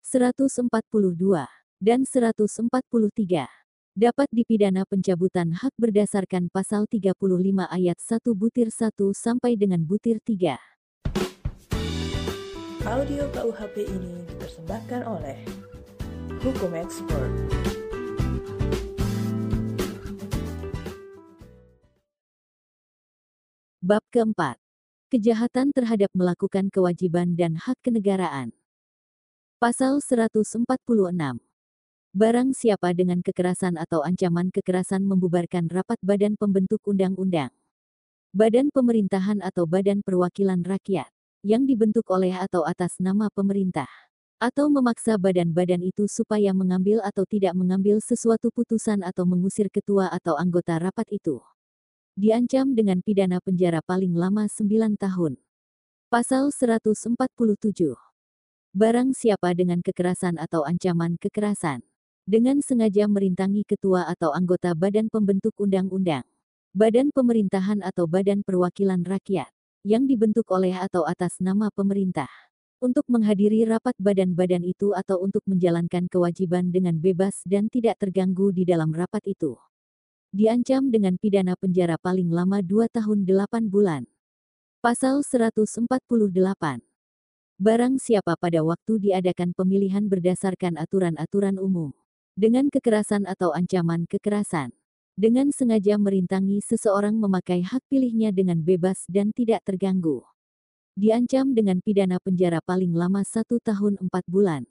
[0.03, 1.47] 142,
[1.79, 3.47] dan 143
[3.95, 7.15] dapat dipidana pencabutan hak berdasarkan pasal 35
[7.71, 10.76] ayat 1 butir 1 sampai dengan butir 3.
[12.87, 15.35] Audio KUHP ini dipersembahkan oleh
[16.39, 17.35] Hukum Expert.
[23.83, 24.55] Bab keempat
[25.11, 28.55] Kejahatan terhadap melakukan kewajiban dan hak kenegaraan.
[29.59, 30.63] Pasal 146.
[32.15, 37.51] Barang siapa dengan kekerasan atau ancaman kekerasan membubarkan rapat badan pembentuk undang-undang,
[38.31, 41.11] badan pemerintahan atau badan perwakilan rakyat,
[41.47, 43.87] yang dibentuk oleh atau atas nama pemerintah,
[44.43, 50.35] atau memaksa badan-badan itu supaya mengambil atau tidak mengambil sesuatu putusan atau mengusir ketua atau
[50.35, 51.39] anggota rapat itu
[52.17, 55.37] Diancam dengan pidana penjara paling lama 9 tahun.
[56.09, 57.13] Pasal 147.
[58.73, 61.85] Barang siapa dengan kekerasan atau ancaman kekerasan
[62.25, 66.25] dengan sengaja merintangi ketua atau anggota badan pembentuk undang-undang,
[66.73, 69.53] badan pemerintahan atau badan perwakilan rakyat
[69.87, 72.27] yang dibentuk oleh atau atas nama pemerintah
[72.83, 78.67] untuk menghadiri rapat badan-badan itu atau untuk menjalankan kewajiban dengan bebas dan tidak terganggu di
[78.67, 79.55] dalam rapat itu
[80.37, 84.05] diancam dengan pidana penjara paling lama 2 tahun 8 bulan.
[84.85, 85.89] Pasal 148.
[87.57, 91.97] Barang siapa pada waktu diadakan pemilihan berdasarkan aturan-aturan umum,
[92.37, 94.76] dengan kekerasan atau ancaman kekerasan,
[95.17, 100.21] dengan sengaja merintangi seseorang memakai hak pilihnya dengan bebas dan tidak terganggu.
[100.93, 104.69] Diancam dengan pidana penjara paling lama 1 tahun 4 bulan.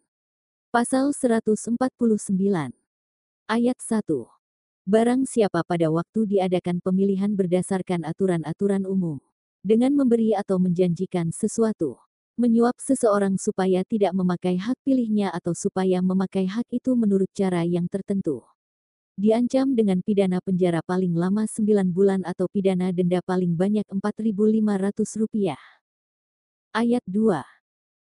[0.69, 1.81] Pasal 149.
[3.49, 4.05] Ayat 1.
[4.85, 9.17] Barang siapa pada waktu diadakan pemilihan berdasarkan aturan-aturan umum,
[9.65, 11.97] dengan memberi atau menjanjikan sesuatu,
[12.37, 17.89] menyuap seseorang supaya tidak memakai hak pilihnya atau supaya memakai hak itu menurut cara yang
[17.89, 18.45] tertentu.
[19.15, 25.55] Diancam dengan pidana penjara paling lama 9 bulan atau pidana denda paling banyak Rp4.500.
[26.75, 27.39] Ayat 2.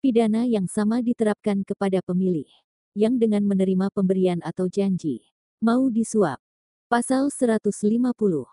[0.03, 2.51] Pidana yang sama diterapkan kepada pemilih,
[2.91, 5.23] yang dengan menerima pemberian atau janji,
[5.63, 6.43] mau disuap,
[6.91, 8.47] Pasal 150.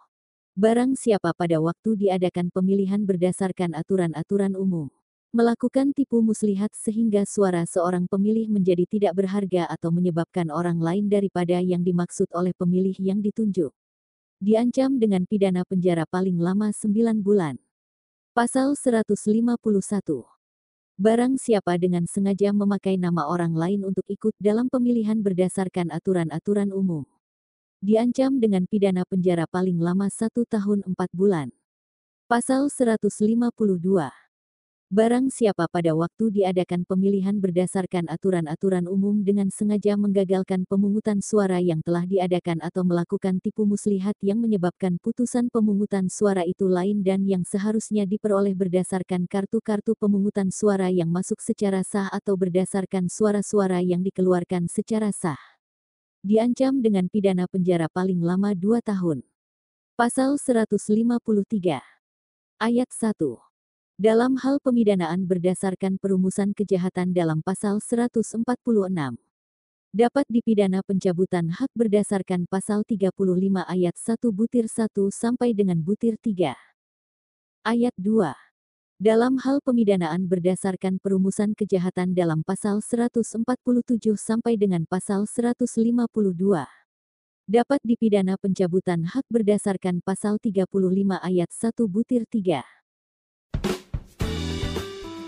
[0.55, 4.91] Barang siapa pada waktu diadakan pemilihan berdasarkan aturan-aturan umum,
[5.35, 11.59] melakukan tipu muslihat sehingga suara seorang pemilih menjadi tidak berharga atau menyebabkan orang lain daripada
[11.59, 13.75] yang dimaksud oleh pemilih yang ditunjuk.
[14.39, 17.59] Diancam dengan pidana penjara paling lama 9 bulan.
[18.31, 19.11] Pasal 151.
[20.95, 27.03] Barang siapa dengan sengaja memakai nama orang lain untuk ikut dalam pemilihan berdasarkan aturan-aturan umum
[27.85, 31.53] diancam dengan pidana penjara paling lama satu tahun empat bulan.
[32.25, 34.24] Pasal 152.
[34.95, 41.83] Barang siapa pada waktu diadakan pemilihan berdasarkan aturan-aturan umum dengan sengaja menggagalkan pemungutan suara yang
[41.83, 47.43] telah diadakan atau melakukan tipu muslihat yang menyebabkan putusan pemungutan suara itu lain dan yang
[47.43, 54.71] seharusnya diperoleh berdasarkan kartu-kartu pemungutan suara yang masuk secara sah atau berdasarkan suara-suara yang dikeluarkan
[54.71, 55.59] secara sah
[56.23, 59.27] diancam dengan pidana penjara paling lama 2 tahun.
[59.99, 61.83] Pasal 153.
[62.63, 63.54] Ayat 1.
[63.95, 68.35] Dalam hal pemidanaan berdasarkan perumusan kejahatan dalam pasal 146
[69.95, 73.15] dapat dipidana pencabutan hak berdasarkan pasal 35
[73.63, 76.59] ayat 1 butir 1 sampai dengan butir 3.
[77.63, 78.35] Ayat 2.
[78.99, 83.39] Dalam hal pemidanaan berdasarkan perumusan kejahatan dalam pasal 147
[84.19, 85.71] sampai dengan pasal 152
[87.47, 90.67] dapat dipidana pencabutan hak berdasarkan pasal 35
[91.23, 92.74] ayat 1 butir 3.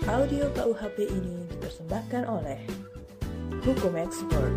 [0.07, 2.63] Audio KUHP ini dipersembahkan oleh
[3.59, 4.55] Hukum Expert.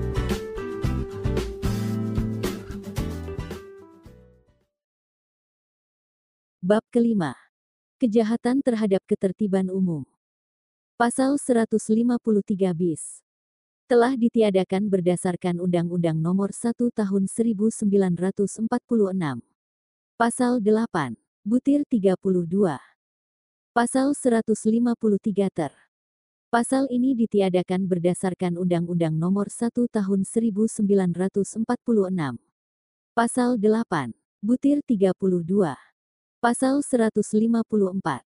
[6.63, 7.35] Bab kelima
[7.99, 10.07] Kejahatan terhadap ketertiban umum.
[10.95, 11.67] Pasal 153
[12.71, 13.19] bis.
[13.91, 18.71] Telah ditiadakan berdasarkan Undang-Undang Nomor 1 Tahun 1946.
[20.15, 21.19] Pasal 8.
[21.43, 22.90] Butir 32.
[23.71, 25.71] Pasal 153 ter.
[26.51, 31.63] Pasal ini ditiadakan berdasarkan Undang-Undang Nomor 1 Tahun 1946.
[33.15, 34.11] Pasal 8.
[34.43, 35.79] Butir 32.
[36.43, 38.27] Pasal 154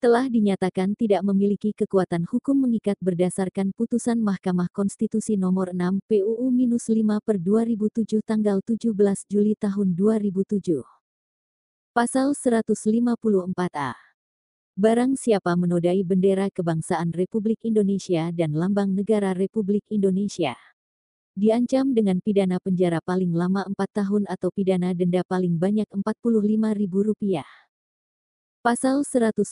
[0.00, 7.36] telah dinyatakan tidak memiliki kekuatan hukum mengikat berdasarkan putusan Mahkamah Konstitusi Nomor 6 PUU-5 per
[7.36, 8.96] 2007 tanggal 17
[9.28, 10.80] Juli tahun 2007.
[11.92, 14.09] Pasal 154A.
[14.80, 20.56] Barang siapa menodai bendera kebangsaan Republik Indonesia dan lambang negara Republik Indonesia
[21.36, 27.44] diancam dengan pidana penjara paling lama 4 tahun atau pidana denda paling banyak Rp45.000.
[28.64, 29.44] Pasal 155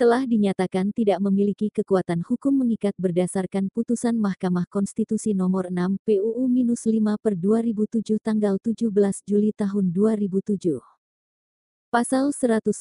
[0.00, 7.36] telah dinyatakan tidak memiliki kekuatan hukum mengikat berdasarkan putusan Mahkamah Konstitusi Nomor 6 PUU-5 per
[7.36, 8.88] 2007 tanggal 17
[9.28, 10.91] Juli tahun 2007.
[11.92, 12.72] Pasal 156.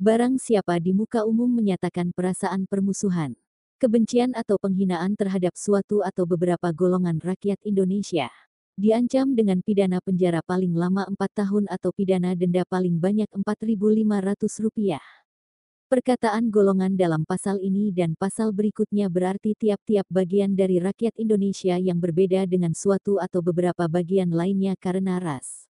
[0.00, 3.36] Barang siapa di muka umum menyatakan perasaan permusuhan,
[3.76, 8.32] kebencian atau penghinaan terhadap suatu atau beberapa golongan rakyat Indonesia.
[8.80, 15.04] Diancam dengan pidana penjara paling lama 4 tahun atau pidana denda paling banyak Rp4.500.
[15.92, 22.00] Perkataan golongan dalam pasal ini dan pasal berikutnya berarti tiap-tiap bagian dari rakyat Indonesia yang
[22.00, 25.68] berbeda dengan suatu atau beberapa bagian lainnya karena ras,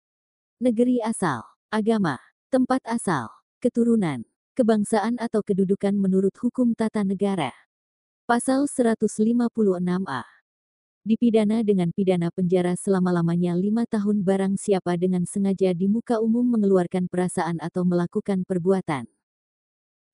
[0.63, 2.23] negeri asal, agama,
[2.55, 4.23] tempat asal, keturunan,
[4.55, 7.51] kebangsaan atau kedudukan menurut hukum tata negara.
[8.31, 10.23] Pasal 156A.
[11.03, 17.11] Dipidana dengan pidana penjara selama-lamanya lima tahun barang siapa dengan sengaja di muka umum mengeluarkan
[17.11, 19.11] perasaan atau melakukan perbuatan.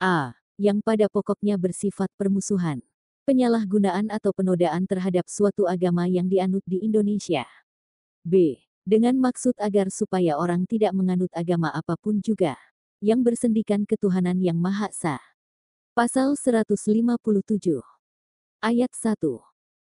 [0.00, 0.32] A.
[0.56, 2.80] Yang pada pokoknya bersifat permusuhan.
[3.28, 7.44] Penyalahgunaan atau penodaan terhadap suatu agama yang dianut di Indonesia.
[8.24, 8.64] B.
[8.88, 12.56] Dengan maksud agar supaya orang tidak menganut agama apa pun juga.
[13.04, 15.20] Yang bersendikan ketuhanan yang Maha Esa.
[15.92, 17.84] Pasal 157.
[18.60, 19.20] Ayat 1.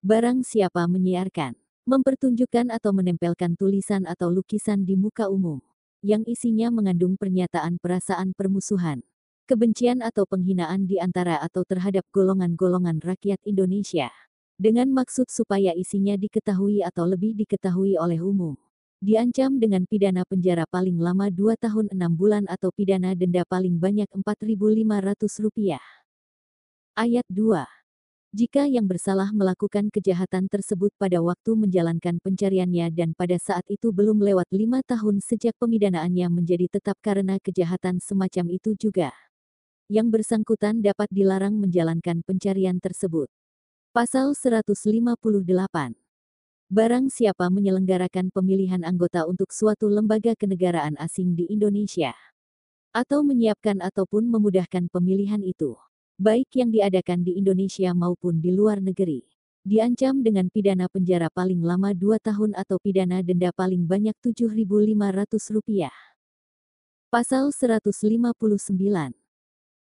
[0.03, 1.55] Barang siapa menyiarkan,
[1.87, 5.63] mempertunjukkan atau menempelkan tulisan atau lukisan di muka umum,
[6.03, 8.99] yang isinya mengandung pernyataan perasaan permusuhan,
[9.47, 14.11] kebencian atau penghinaan di antara atau terhadap golongan-golongan rakyat Indonesia,
[14.59, 18.59] dengan maksud supaya isinya diketahui atau lebih diketahui oleh umum.
[19.03, 24.07] Diancam dengan pidana penjara paling lama 2 tahun 6 bulan atau pidana denda paling banyak
[24.15, 25.75] Rp4.500.
[26.95, 27.67] Ayat 2.
[28.31, 34.23] Jika yang bersalah melakukan kejahatan tersebut pada waktu menjalankan pencariannya dan pada saat itu belum
[34.23, 39.11] lewat lima tahun sejak pemidanaannya menjadi tetap karena kejahatan semacam itu juga.
[39.91, 43.27] Yang bersangkutan dapat dilarang menjalankan pencarian tersebut.
[43.91, 46.02] Pasal 158.
[46.71, 52.15] Barang siapa menyelenggarakan pemilihan anggota untuk suatu lembaga kenegaraan asing di Indonesia.
[52.93, 55.75] Atau menyiapkan ataupun memudahkan pemilihan itu
[56.21, 59.25] baik yang diadakan di Indonesia maupun di luar negeri.
[59.63, 65.87] Diancam dengan pidana penjara paling lama 2 tahun atau pidana denda paling banyak Rp7.500.
[67.07, 69.15] Pasal 159.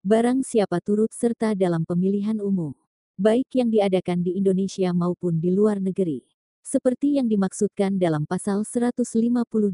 [0.01, 2.73] Barang siapa turut serta dalam pemilihan umum,
[3.17, 6.25] baik yang diadakan di Indonesia maupun di luar negeri,
[6.67, 9.71] seperti yang dimaksudkan dalam pasal 158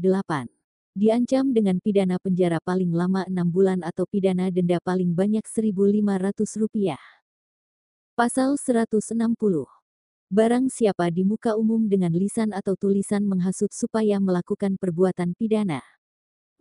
[0.94, 6.94] diancam dengan pidana penjara paling lama enam bulan atau pidana denda paling banyak Rp1.500.
[8.14, 9.10] Pasal 160.
[10.30, 15.82] Barang siapa di muka umum dengan lisan atau tulisan menghasut supaya melakukan perbuatan pidana,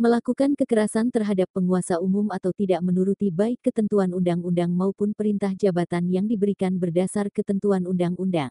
[0.02, 6.26] melakukan kekerasan terhadap penguasa umum atau tidak menuruti baik ketentuan undang-undang maupun perintah jabatan yang
[6.26, 8.50] diberikan berdasar ketentuan undang-undang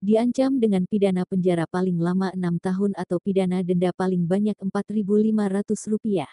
[0.00, 6.24] diancam dengan pidana penjara paling lama enam tahun atau pidana denda paling banyak Rp4.500.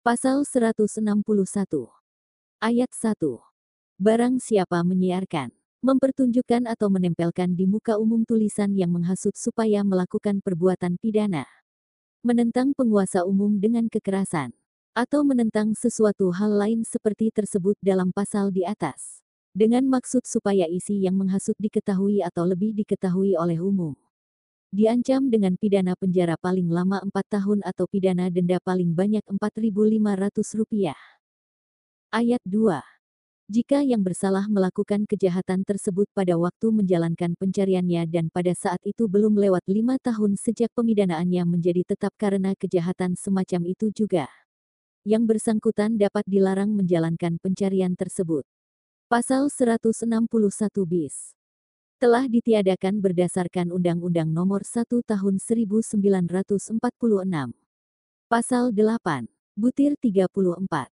[0.00, 1.04] Pasal 161.
[2.56, 3.20] Ayat 1.
[4.00, 5.52] Barang siapa menyiarkan,
[5.84, 11.44] mempertunjukkan atau menempelkan di muka umum tulisan yang menghasut supaya melakukan perbuatan pidana,
[12.24, 14.56] menentang penguasa umum dengan kekerasan,
[14.96, 19.25] atau menentang sesuatu hal lain seperti tersebut dalam pasal di atas
[19.56, 23.96] dengan maksud supaya isi yang menghasut diketahui atau lebih diketahui oleh umum.
[24.68, 27.08] Diancam dengan pidana penjara paling lama 4
[27.40, 30.92] tahun atau pidana denda paling banyak Rp4.500.
[32.12, 32.84] Ayat 2.
[33.48, 39.40] Jika yang bersalah melakukan kejahatan tersebut pada waktu menjalankan pencariannya dan pada saat itu belum
[39.40, 44.28] lewat lima tahun sejak pemidanaannya menjadi tetap karena kejahatan semacam itu juga.
[45.06, 48.44] Yang bersangkutan dapat dilarang menjalankan pencarian tersebut.
[49.06, 50.26] Pasal 161
[50.82, 51.30] bis.
[52.02, 56.74] Telah ditiadakan berdasarkan Undang-Undang Nomor 1 Tahun 1946.
[58.26, 59.30] Pasal 8.
[59.54, 60.90] Butir 34.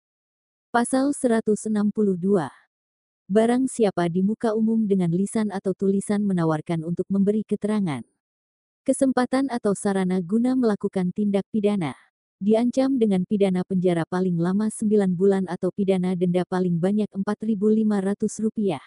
[0.71, 2.47] Pasal 162.
[3.27, 8.07] Barang siapa di muka umum dengan lisan atau tulisan menawarkan untuk memberi keterangan,
[8.87, 12.06] kesempatan atau sarana guna melakukan tindak pidana
[12.37, 18.77] diancam dengan pidana penjara paling lama 9 bulan atau pidana denda paling banyak Rp4.500.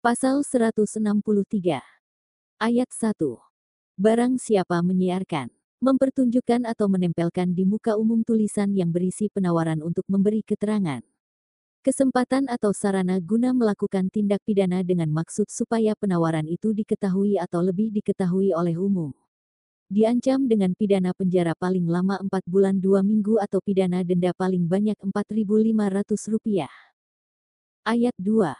[0.00, 1.84] Pasal 163.
[2.56, 3.20] Ayat 1.
[4.00, 5.52] Barang siapa menyiarkan,
[5.84, 11.04] mempertunjukkan atau menempelkan di muka umum tulisan yang berisi penawaran untuk memberi keterangan,
[11.84, 17.92] kesempatan atau sarana guna melakukan tindak pidana dengan maksud supaya penawaran itu diketahui atau lebih
[17.92, 19.12] diketahui oleh umum
[19.90, 24.94] diancam dengan pidana penjara paling lama 4 bulan 2 minggu atau pidana denda paling banyak
[25.02, 26.70] Rp4.500.
[27.82, 28.54] Ayat 2.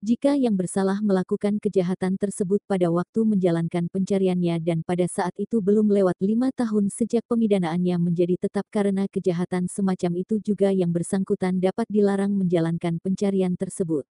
[0.00, 5.92] Jika yang bersalah melakukan kejahatan tersebut pada waktu menjalankan pencariannya dan pada saat itu belum
[5.92, 11.84] lewat lima tahun sejak pemidanaannya menjadi tetap karena kejahatan semacam itu juga yang bersangkutan dapat
[11.90, 14.08] dilarang menjalankan pencarian tersebut.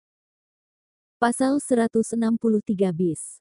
[1.23, 2.35] Pasal 163
[2.93, 3.41] bis.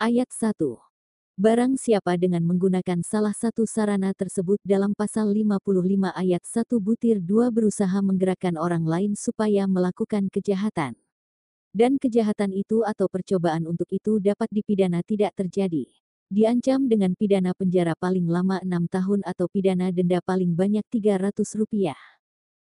[0.00, 0.93] Ayat 1.
[1.34, 7.50] Barang siapa dengan menggunakan salah satu sarana tersebut dalam pasal 55 ayat 1 butir 2
[7.50, 10.94] berusaha menggerakkan orang lain supaya melakukan kejahatan.
[11.74, 15.90] Dan kejahatan itu atau percobaan untuk itu dapat dipidana tidak terjadi.
[16.30, 21.98] diancam dengan pidana penjara paling lama enam tahun atau pidana denda paling banyak 300 rupiah.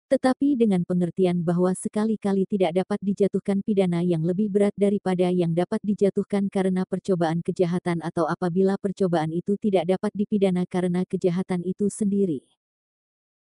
[0.09, 5.77] Tetapi dengan pengertian bahwa sekali-kali tidak dapat dijatuhkan pidana yang lebih berat daripada yang dapat
[5.85, 12.41] dijatuhkan karena percobaan kejahatan atau apabila percobaan itu tidak dapat dipidana karena kejahatan itu sendiri.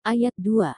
[0.03, 0.75] Ayat 2.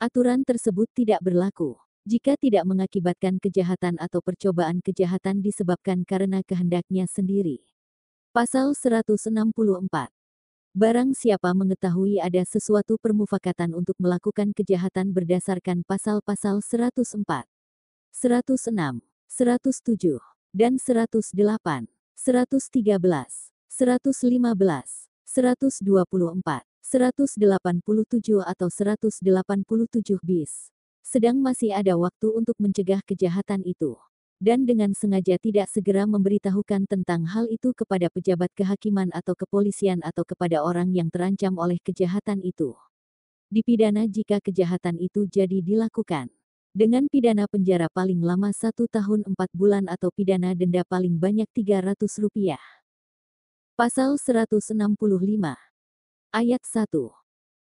[0.00, 1.76] Aturan tersebut tidak berlaku
[2.08, 7.60] jika tidak mengakibatkan kejahatan atau percobaan kejahatan disebabkan karena kehendaknya sendiri.
[8.32, 10.17] Pasal 164.
[10.78, 17.18] Barang siapa mengetahui ada sesuatu permufakatan untuk melakukan kejahatan berdasarkan pasal-pasal 104,
[18.14, 20.22] 106, 107,
[20.54, 23.50] dan 108, 113, 115,
[25.26, 30.70] 124, 187 atau 187 bis.
[31.02, 33.98] Sedang masih ada waktu untuk mencegah kejahatan itu
[34.38, 40.22] dan dengan sengaja tidak segera memberitahukan tentang hal itu kepada pejabat kehakiman atau kepolisian atau
[40.22, 42.78] kepada orang yang terancam oleh kejahatan itu.
[43.50, 46.30] Dipidana jika kejahatan itu jadi dilakukan.
[46.70, 51.98] Dengan pidana penjara paling lama satu tahun empat bulan atau pidana denda paling banyak 300
[52.22, 52.62] rupiah.
[53.74, 54.78] Pasal 165
[56.30, 57.18] Ayat 1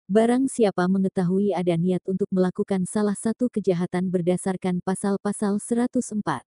[0.06, 6.46] Barang siapa mengetahui ada niat untuk melakukan salah satu kejahatan berdasarkan pasal-pasal 104,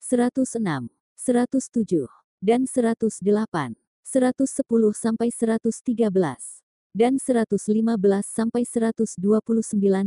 [0.00, 2.06] 106, 107,
[2.42, 3.76] dan 108,
[4.06, 6.62] 110 sampai 113,
[6.96, 7.60] dan 115
[8.24, 9.20] sampai 129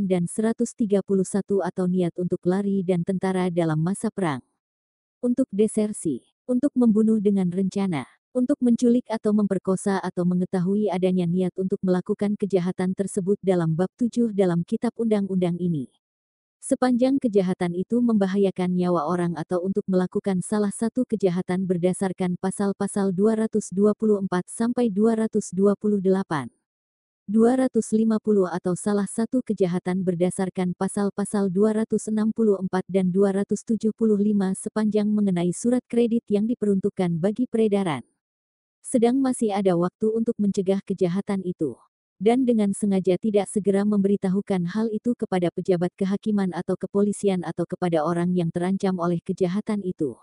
[0.09, 4.41] dan 131 atau niat untuk lari dan tentara dalam masa perang.
[5.21, 11.81] Untuk desersi, untuk membunuh dengan rencana, untuk menculik atau memperkosa atau mengetahui adanya niat untuk
[11.83, 15.98] melakukan kejahatan tersebut dalam bab 7 dalam kitab undang-undang ini.
[16.59, 23.71] Sepanjang kejahatan itu membahayakan nyawa orang atau untuk melakukan salah satu kejahatan berdasarkan pasal-pasal 224
[24.51, 26.51] sampai 228.
[27.31, 32.11] 250 atau salah satu kejahatan berdasarkan pasal-pasal 264
[32.91, 33.95] dan 275
[34.59, 38.03] sepanjang mengenai surat kredit yang diperuntukkan bagi peredaran.
[38.83, 41.79] Sedang masih ada waktu untuk mencegah kejahatan itu
[42.19, 48.03] dan dengan sengaja tidak segera memberitahukan hal itu kepada pejabat kehakiman atau kepolisian atau kepada
[48.03, 50.19] orang yang terancam oleh kejahatan itu.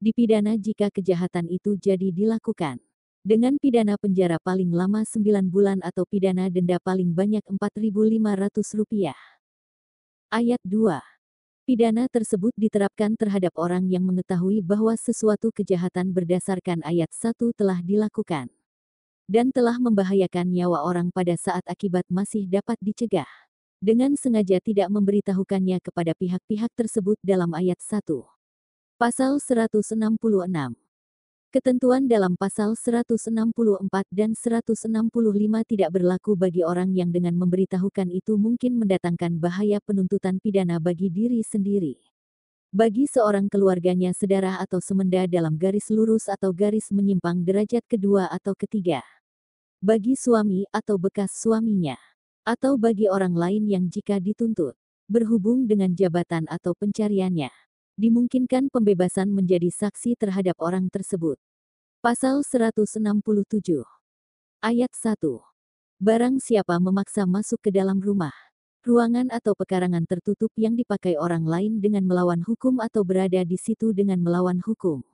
[0.00, 2.80] Dipidana jika kejahatan itu jadi dilakukan.
[3.20, 5.20] Dengan pidana penjara paling lama 9
[5.52, 9.12] bulan atau pidana denda paling banyak Rp4.500.
[10.32, 10.96] Ayat 2.
[11.68, 18.48] Pidana tersebut diterapkan terhadap orang yang mengetahui bahwa sesuatu kejahatan berdasarkan ayat 1 telah dilakukan
[19.28, 23.28] dan telah membahayakan nyawa orang pada saat akibat masih dapat dicegah.
[23.78, 28.02] Dengan sengaja tidak memberitahukannya kepada pihak-pihak tersebut dalam ayat 1.
[28.96, 29.94] Pasal 166.
[31.48, 33.28] Ketentuan dalam pasal 164
[34.10, 34.90] dan 165
[35.68, 41.44] tidak berlaku bagi orang yang dengan memberitahukan itu mungkin mendatangkan bahaya penuntutan pidana bagi diri
[41.44, 42.00] sendiri.
[42.68, 48.52] Bagi seorang keluarganya sedarah atau semenda dalam garis lurus atau garis menyimpang derajat kedua atau
[48.52, 49.00] ketiga
[49.78, 51.94] bagi suami atau bekas suaminya,
[52.42, 54.74] atau bagi orang lain yang jika dituntut,
[55.06, 57.54] berhubung dengan jabatan atau pencariannya,
[57.94, 61.38] dimungkinkan pembebasan menjadi saksi terhadap orang tersebut.
[62.02, 62.98] Pasal 167
[64.58, 65.18] Ayat 1
[66.02, 68.34] Barang siapa memaksa masuk ke dalam rumah,
[68.82, 73.94] ruangan atau pekarangan tertutup yang dipakai orang lain dengan melawan hukum atau berada di situ
[73.94, 75.06] dengan melawan hukum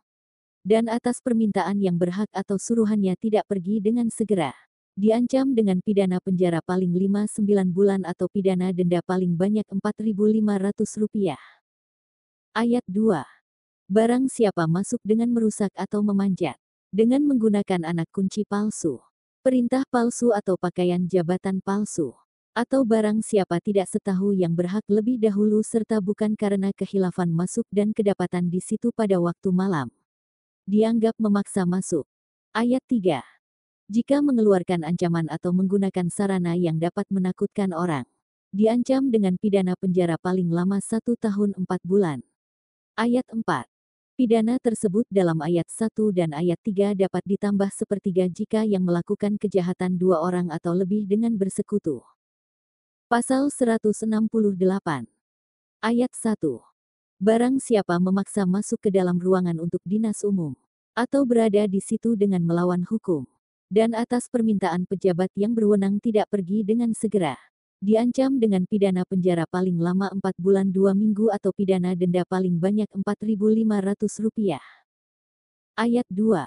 [0.64, 4.56] dan atas permintaan yang berhak atau suruhannya tidak pergi dengan segera.
[4.96, 11.36] Diancam dengan pidana penjara paling 5-9 bulan atau pidana denda paling banyak Rp4.500.
[12.56, 13.20] Ayat 2.
[13.92, 16.56] Barang siapa masuk dengan merusak atau memanjat,
[16.88, 19.04] dengan menggunakan anak kunci palsu,
[19.44, 22.16] perintah palsu atau pakaian jabatan palsu,
[22.56, 27.90] atau barang siapa tidak setahu yang berhak lebih dahulu serta bukan karena kehilafan masuk dan
[27.90, 29.90] kedapatan di situ pada waktu malam
[30.64, 32.08] dianggap memaksa masuk.
[32.56, 33.20] Ayat 3.
[33.92, 38.08] Jika mengeluarkan ancaman atau menggunakan sarana yang dapat menakutkan orang,
[38.48, 42.24] diancam dengan pidana penjara paling lama satu tahun empat bulan.
[42.96, 43.44] Ayat 4.
[44.16, 50.00] Pidana tersebut dalam ayat 1 dan ayat 3 dapat ditambah sepertiga jika yang melakukan kejahatan
[50.00, 52.00] dua orang atau lebih dengan bersekutu.
[53.10, 54.00] Pasal 168
[55.84, 56.73] Ayat 1
[57.22, 60.58] Barang siapa memaksa masuk ke dalam ruangan untuk dinas umum,
[60.98, 63.22] atau berada di situ dengan melawan hukum,
[63.70, 67.38] dan atas permintaan pejabat yang berwenang tidak pergi dengan segera,
[67.78, 72.90] diancam dengan pidana penjara paling lama 4 bulan 2 minggu atau pidana denda paling banyak
[72.90, 74.58] Rp4.500.
[75.74, 76.46] Ayat 2.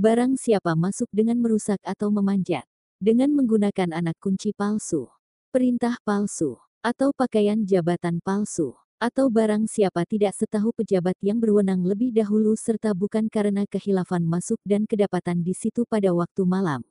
[0.00, 2.64] Barang siapa masuk dengan merusak atau memanjat,
[3.00, 5.12] dengan menggunakan anak kunci palsu,
[5.52, 12.12] perintah palsu, atau pakaian jabatan palsu, atau barang siapa tidak setahu pejabat yang berwenang lebih
[12.12, 16.84] dahulu serta bukan karena kehilafan masuk dan kedapatan di situ pada waktu malam.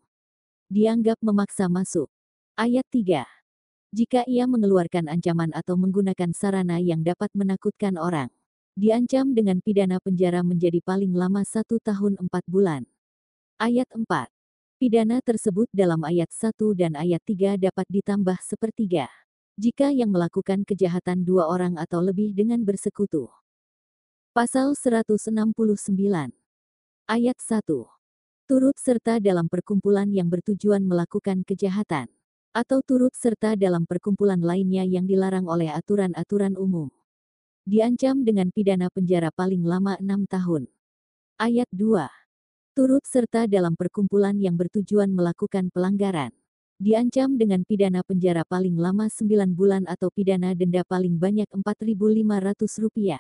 [0.74, 2.10] Dianggap memaksa masuk.
[2.58, 3.30] Ayat 3.
[3.94, 8.34] Jika ia mengeluarkan ancaman atau menggunakan sarana yang dapat menakutkan orang,
[8.74, 12.90] diancam dengan pidana penjara menjadi paling lama satu tahun empat bulan.
[13.62, 14.34] Ayat 4.
[14.82, 19.29] Pidana tersebut dalam ayat 1 dan ayat 3 dapat ditambah sepertiga.
[19.60, 23.28] Jika yang melakukan kejahatan dua orang atau lebih dengan bersekutu.
[24.32, 25.36] Pasal 169.
[27.04, 27.68] Ayat 1.
[28.48, 32.08] Turut serta dalam perkumpulan yang bertujuan melakukan kejahatan
[32.56, 36.88] atau turut serta dalam perkumpulan lainnya yang dilarang oleh aturan-aturan umum.
[37.68, 40.72] Diancam dengan pidana penjara paling lama enam tahun.
[41.36, 42.08] Ayat 2.
[42.80, 46.32] Turut serta dalam perkumpulan yang bertujuan melakukan pelanggaran.
[46.80, 53.20] Diancam dengan pidana penjara paling lama 9 bulan atau pidana denda paling banyak Rp4.500.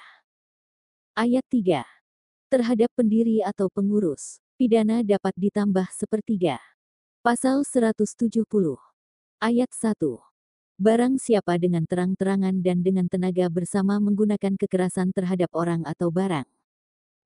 [1.11, 1.83] Ayat 3.
[2.47, 6.55] Terhadap pendiri atau pengurus, pidana dapat ditambah sepertiga.
[7.19, 8.47] Pasal 170.
[9.43, 10.23] Ayat 1.
[10.79, 16.47] Barang siapa dengan terang-terangan dan dengan tenaga bersama menggunakan kekerasan terhadap orang atau barang.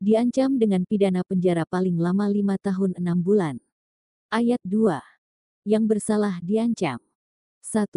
[0.02, 3.62] Diancam dengan pidana penjara paling lama 5 tahun 6 bulan.
[4.34, 5.13] Ayat 2.
[5.64, 7.00] Yang bersalah diancam.
[7.64, 7.88] 1.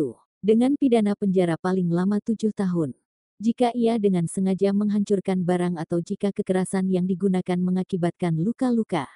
[0.42, 2.94] Dengan pidana penjara paling lama 7 tahun.
[3.42, 9.10] Jika ia dengan sengaja menghancurkan barang atau jika kekerasan yang digunakan mengakibatkan luka-luka.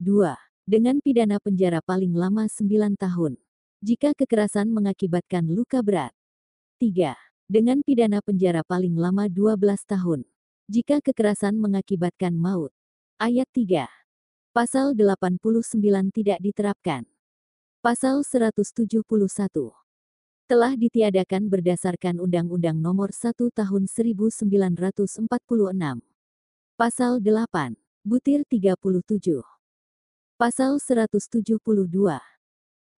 [0.00, 0.34] 2.
[0.64, 3.36] Dengan pidana penjara paling lama 9 tahun
[3.80, 6.12] jika kekerasan mengakibatkan luka berat.
[6.84, 7.16] 3.
[7.48, 9.56] Dengan pidana penjara paling lama 12
[9.88, 10.28] tahun.
[10.68, 12.76] Jika kekerasan mengakibatkan maut.
[13.16, 13.88] Ayat 3.
[14.52, 17.08] Pasal 89 tidak diterapkan.
[17.80, 19.00] Pasal 171
[20.44, 25.24] telah ditiadakan berdasarkan Undang-Undang Nomor 1 Tahun 1946.
[26.76, 29.40] Pasal 8, butir 37.
[30.36, 31.56] Pasal 172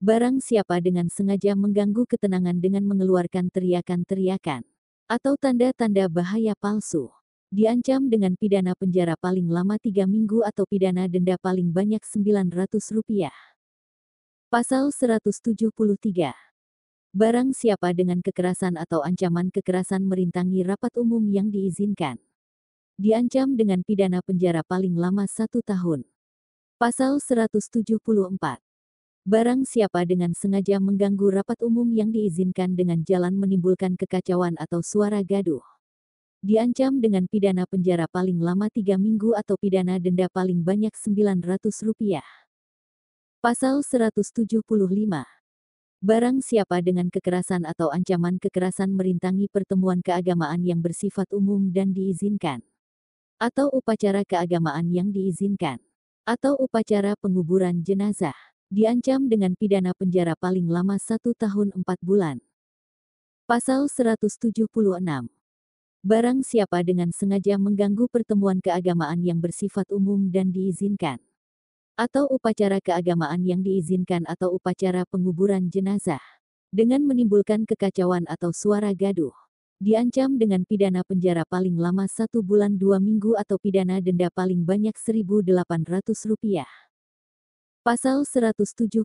[0.02, 4.66] Barang siapa dengan sengaja mengganggu ketenangan dengan mengeluarkan teriakan-teriakan
[5.06, 7.06] atau tanda-tanda bahaya palsu,
[7.54, 13.51] diancam dengan pidana penjara paling lama tiga minggu atau pidana denda paling banyak Rp900.
[14.52, 15.72] Pasal 173.
[17.16, 22.20] Barang siapa dengan kekerasan atau ancaman kekerasan merintangi rapat umum yang diizinkan,
[23.00, 26.04] diancam dengan pidana penjara paling lama satu tahun.
[26.76, 27.96] Pasal 174.
[29.24, 35.24] Barang siapa dengan sengaja mengganggu rapat umum yang diizinkan dengan jalan menimbulkan kekacauan atau suara
[35.24, 35.64] gaduh.
[36.44, 42.41] Diancam dengan pidana penjara paling lama tiga minggu atau pidana denda paling banyak Rp900.
[43.42, 44.62] Pasal 175.
[45.98, 52.62] Barang siapa dengan kekerasan atau ancaman kekerasan merintangi pertemuan keagamaan yang bersifat umum dan diizinkan.
[53.42, 55.82] Atau upacara keagamaan yang diizinkan.
[56.22, 58.38] Atau upacara penguburan jenazah
[58.70, 62.38] diancam dengan pidana penjara paling lama satu tahun empat bulan.
[63.50, 64.70] Pasal 176.
[66.06, 71.18] Barang siapa dengan sengaja mengganggu pertemuan keagamaan yang bersifat umum dan diizinkan.
[72.02, 76.18] Atau upacara keagamaan yang diizinkan atau upacara penguburan jenazah.
[76.74, 79.30] Dengan menimbulkan kekacauan atau suara gaduh.
[79.78, 84.98] Diancam dengan pidana penjara paling lama satu bulan dua minggu atau pidana denda paling banyak
[84.98, 86.66] Rp1.800.
[87.86, 88.98] Pasal 177.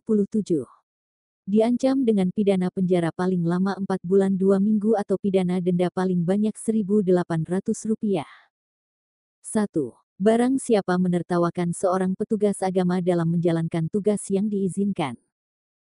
[1.46, 6.58] Diancam dengan pidana penjara paling lama 4 bulan 2 minggu atau pidana denda paling banyak
[6.58, 8.26] Rp1.800.
[9.46, 10.07] 1.
[10.18, 15.14] Barang siapa menertawakan seorang petugas agama dalam menjalankan tugas yang diizinkan.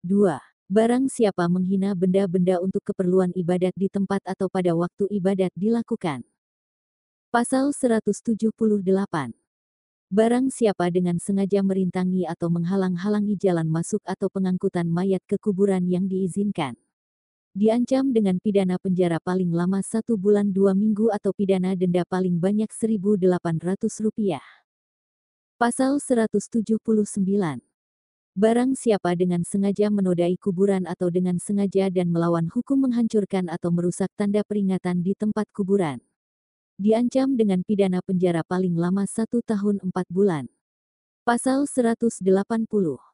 [0.06, 0.38] 2.
[0.70, 6.22] Barang siapa menghina benda-benda untuk keperluan ibadat di tempat atau pada waktu ibadat dilakukan.
[7.34, 8.54] Pasal 178.
[10.14, 16.06] Barang siapa dengan sengaja merintangi atau menghalang-halangi jalan masuk atau pengangkutan mayat ke kuburan yang
[16.06, 16.78] diizinkan.
[17.58, 22.70] Diancam dengan pidana penjara paling lama satu bulan dua minggu atau pidana denda paling banyak
[22.70, 24.38] Rp1.800.
[25.58, 26.80] Pasal 179.
[28.38, 34.14] Barang siapa dengan sengaja menodai kuburan atau dengan sengaja dan melawan hukum menghancurkan atau merusak
[34.14, 36.00] tanda peringatan di tempat kuburan
[36.80, 40.48] diancam dengan pidana penjara paling lama satu tahun empat bulan.
[41.28, 43.09] Pasal 180.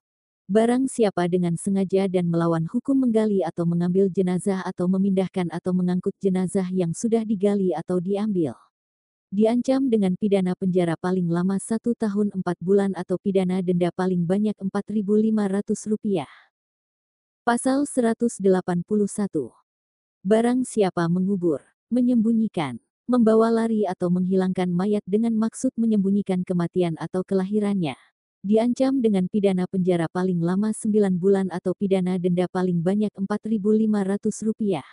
[0.45, 6.13] Barang siapa dengan sengaja dan melawan hukum menggali atau mengambil jenazah atau memindahkan atau mengangkut
[6.21, 8.53] jenazah yang sudah digali atau diambil.
[9.33, 14.53] diancam dengan pidana penjara paling lama satu tahun empat bulan atau pidana denda paling banyak
[14.61, 16.29] Rp4.500.
[17.41, 18.45] Pasal 181.
[20.21, 22.77] Barang siapa mengubur, menyembunyikan,
[23.09, 27.97] membawa lari atau menghilangkan mayat dengan maksud menyembunyikan kematian atau kelahirannya,
[28.45, 34.85] diancam dengan pidana penjara paling lama 9 bulan atau pidana denda paling banyak Rp4.500.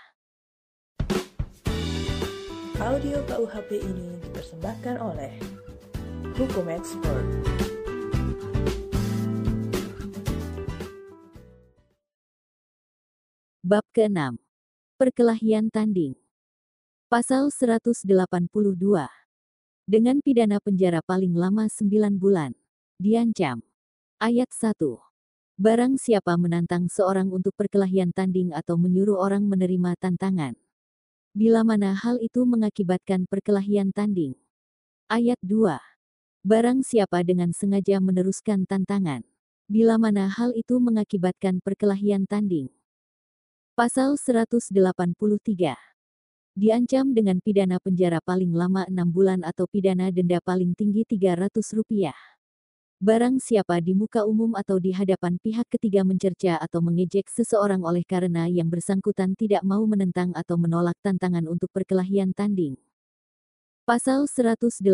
[2.81, 5.37] Audio KUHP ini dipersembahkan oleh
[6.33, 7.29] Hukum Expert.
[13.61, 14.41] Bab ke-6.
[14.97, 16.17] Perkelahian tanding.
[17.13, 18.09] Pasal 182.
[19.85, 22.62] Dengan pidana penjara paling lama 9 bulan.
[23.03, 23.59] Diancam.
[24.23, 24.79] Ayat 1.
[25.59, 30.55] Barang siapa menantang seorang untuk perkelahian tanding atau menyuruh orang menerima tantangan
[31.35, 34.39] bila mana hal itu mengakibatkan perkelahian tanding.
[35.11, 35.83] Ayat 2.
[36.47, 39.27] Barang siapa dengan sengaja meneruskan tantangan,
[39.67, 42.71] bila mana hal itu mengakibatkan perkelahian tanding.
[43.75, 44.71] Pasal 183.
[46.55, 51.51] Diancam dengan pidana penjara paling lama 6 bulan atau pidana denda paling tinggi Rp300
[53.03, 58.07] barang siapa di muka umum atau di hadapan pihak ketiga mencerca atau mengejek seseorang oleh
[58.07, 62.79] karena yang bersangkutan tidak mau menentang atau menolak tantangan untuk perkelahian tanding.
[63.83, 64.87] Pasal 184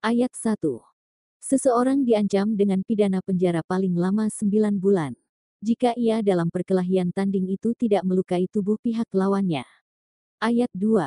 [0.00, 0.56] Ayat 1
[1.44, 4.48] Seseorang diancam dengan pidana penjara paling lama 9
[4.80, 5.12] bulan,
[5.60, 9.68] jika ia dalam perkelahian tanding itu tidak melukai tubuh pihak lawannya.
[10.40, 11.04] Ayat 2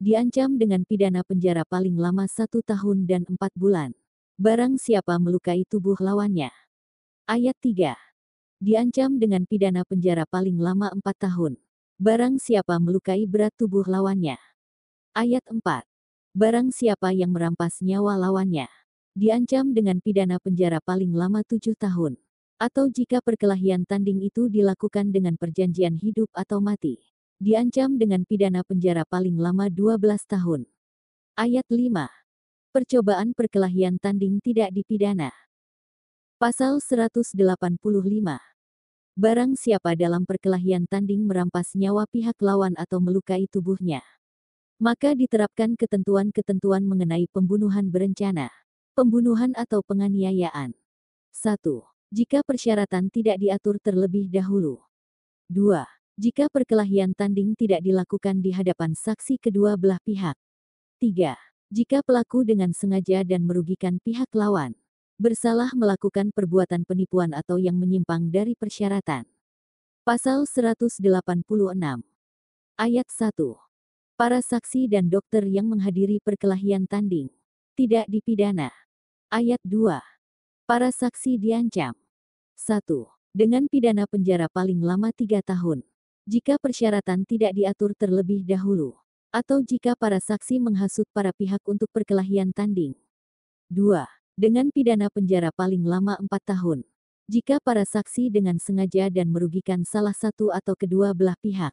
[0.00, 3.92] Diancam dengan pidana penjara paling lama satu tahun dan empat bulan
[4.40, 6.48] Barang siapa melukai tubuh lawannya.
[7.28, 7.92] Ayat 3.
[8.56, 11.60] Diancam dengan pidana penjara paling lama 4 tahun.
[12.00, 14.40] Barang siapa melukai berat tubuh lawannya.
[15.12, 15.84] Ayat 4.
[16.32, 18.64] Barang siapa yang merampas nyawa lawannya.
[19.12, 22.16] Diancam dengan pidana penjara paling lama 7 tahun.
[22.56, 26.96] Atau jika perkelahian tanding itu dilakukan dengan perjanjian hidup atau mati.
[27.36, 30.64] Diancam dengan pidana penjara paling lama 12 tahun.
[31.36, 32.19] Ayat 5.
[32.70, 35.34] Percobaan perkelahian tanding tidak dipidana.
[36.38, 37.26] Pasal 185.
[39.18, 44.06] Barang siapa dalam perkelahian tanding merampas nyawa pihak lawan atau melukai tubuhnya,
[44.78, 48.54] maka diterapkan ketentuan-ketentuan mengenai pembunuhan berencana,
[48.94, 50.70] pembunuhan atau penganiayaan.
[51.34, 51.58] 1.
[52.14, 54.78] Jika persyaratan tidak diatur terlebih dahulu.
[55.50, 55.82] 2.
[56.22, 60.38] Jika perkelahian tanding tidak dilakukan di hadapan saksi kedua belah pihak.
[61.02, 64.74] 3 jika pelaku dengan sengaja dan merugikan pihak lawan,
[65.22, 69.22] bersalah melakukan perbuatan penipuan atau yang menyimpang dari persyaratan.
[70.02, 70.98] Pasal 186.
[72.74, 73.54] Ayat 1.
[74.18, 77.30] Para saksi dan dokter yang menghadiri perkelahian tanding
[77.78, 78.74] tidak dipidana.
[79.30, 80.02] Ayat 2.
[80.66, 81.94] Para saksi diancam.
[82.58, 82.82] 1.
[83.30, 85.86] Dengan pidana penjara paling lama 3 tahun.
[86.26, 88.99] Jika persyaratan tidak diatur terlebih dahulu
[89.30, 92.98] atau jika para saksi menghasut para pihak untuk perkelahian tanding.
[93.70, 94.02] 2.
[94.34, 96.82] Dengan pidana penjara paling lama 4 tahun.
[97.30, 101.70] Jika para saksi dengan sengaja dan merugikan salah satu atau kedua belah pihak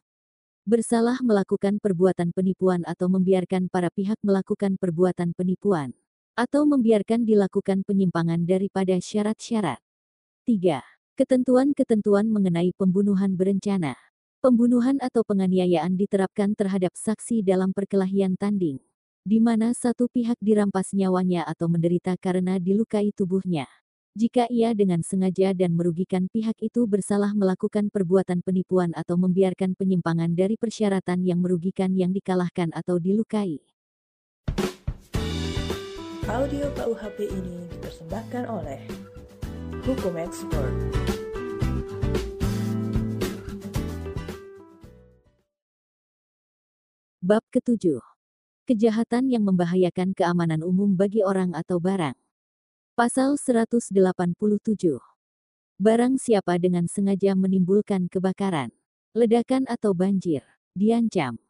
[0.68, 5.96] bersalah melakukan perbuatan penipuan atau membiarkan para pihak melakukan perbuatan penipuan
[6.36, 9.80] atau membiarkan dilakukan penyimpangan daripada syarat-syarat.
[10.46, 10.84] 3.
[11.18, 13.98] Ketentuan-ketentuan mengenai pembunuhan berencana
[14.38, 18.78] Pembunuhan atau penganiayaan diterapkan terhadap saksi dalam perkelahian tanding,
[19.26, 23.66] di mana satu pihak dirampas nyawanya atau menderita karena dilukai tubuhnya.
[24.14, 30.30] Jika ia dengan sengaja dan merugikan pihak itu bersalah melakukan perbuatan penipuan atau membiarkan penyimpangan
[30.38, 33.58] dari persyaratan yang merugikan yang dikalahkan atau dilukai.
[36.30, 38.86] Audio KUHP ini dipersembahkan oleh
[39.82, 41.07] Hukum Expert.
[47.18, 47.98] Bab ketujuh.
[48.62, 52.14] Kejahatan yang membahayakan keamanan umum bagi orang atau barang.
[52.94, 53.90] Pasal 187.
[55.82, 58.70] Barang siapa dengan sengaja menimbulkan kebakaran,
[59.18, 60.46] ledakan atau banjir,
[60.78, 61.42] diancam.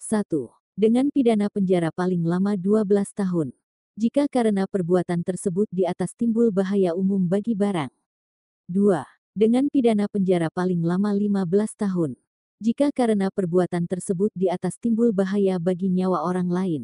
[0.00, 0.24] 1.
[0.72, 3.52] Dengan pidana penjara paling lama 12 tahun.
[4.00, 7.92] Jika karena perbuatan tersebut di atas timbul bahaya umum bagi barang.
[8.72, 9.04] 2.
[9.36, 12.16] Dengan pidana penjara paling lama 15 tahun
[12.60, 16.82] jika karena perbuatan tersebut di atas timbul bahaya bagi nyawa orang lain.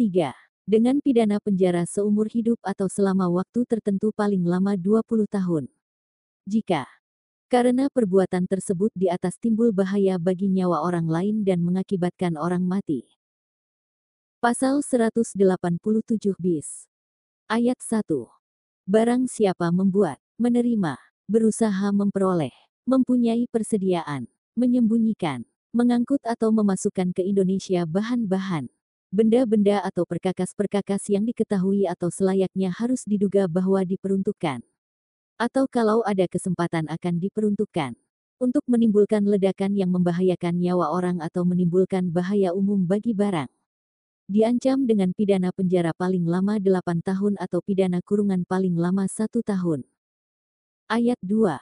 [0.00, 0.32] 3.
[0.64, 5.68] Dengan pidana penjara seumur hidup atau selama waktu tertentu paling lama 20 tahun.
[6.48, 6.88] Jika
[7.52, 13.04] karena perbuatan tersebut di atas timbul bahaya bagi nyawa orang lain dan mengakibatkan orang mati.
[14.42, 15.38] Pasal 187
[16.40, 16.88] bis.
[17.46, 18.26] Ayat 1.
[18.88, 20.96] Barang siapa membuat, menerima,
[21.28, 22.52] berusaha memperoleh,
[22.88, 25.44] mempunyai persediaan, menyembunyikan,
[25.74, 28.70] mengangkut atau memasukkan ke Indonesia bahan-bahan,
[29.14, 34.62] benda-benda atau perkakas-perkakas yang diketahui atau selayaknya harus diduga bahwa diperuntukkan.
[35.34, 37.98] Atau kalau ada kesempatan akan diperuntukkan.
[38.42, 43.46] Untuk menimbulkan ledakan yang membahayakan nyawa orang atau menimbulkan bahaya umum bagi barang.
[44.26, 49.86] Diancam dengan pidana penjara paling lama 8 tahun atau pidana kurungan paling lama 1 tahun.
[50.90, 51.60] Ayat 2.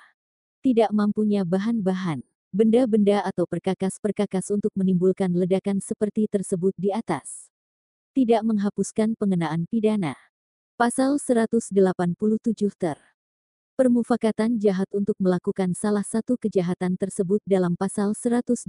[0.64, 7.48] Tidak mampunya bahan-bahan, benda-benda atau perkakas-perkakas untuk menimbulkan ledakan seperti tersebut di atas.
[8.12, 10.12] Tidak menghapuskan pengenaan pidana.
[10.76, 11.72] Pasal 187
[12.76, 13.00] ter.
[13.72, 18.68] Permufakatan jahat untuk melakukan salah satu kejahatan tersebut dalam pasal 187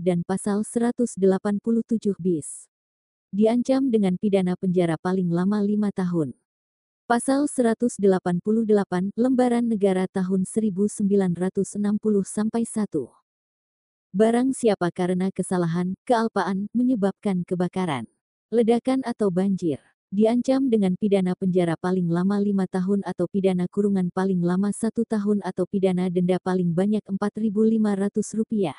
[0.00, 1.20] dan pasal 187
[2.16, 2.64] bis
[3.30, 6.39] diancam dengan pidana penjara paling lama lima tahun.
[7.10, 8.06] Pasal 188
[9.18, 11.10] Lembaran Negara tahun 1960
[12.22, 12.86] sampai 1.
[14.14, 18.06] Barang siapa karena kesalahan, kealpaan, menyebabkan kebakaran,
[18.54, 19.82] ledakan atau banjir,
[20.14, 25.42] diancam dengan pidana penjara paling lama lima tahun atau pidana kurungan paling lama satu tahun
[25.42, 28.70] atau pidana denda paling banyak Rp4.500.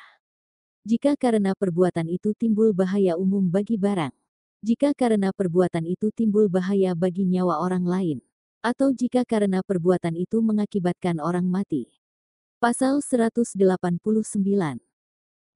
[0.87, 4.15] Jika karena perbuatan itu timbul bahaya umum bagi barang,
[4.61, 8.17] jika karena perbuatan itu timbul bahaya bagi nyawa orang lain,
[8.61, 11.89] atau jika karena perbuatan itu mengakibatkan orang mati.
[12.61, 13.57] Pasal 189.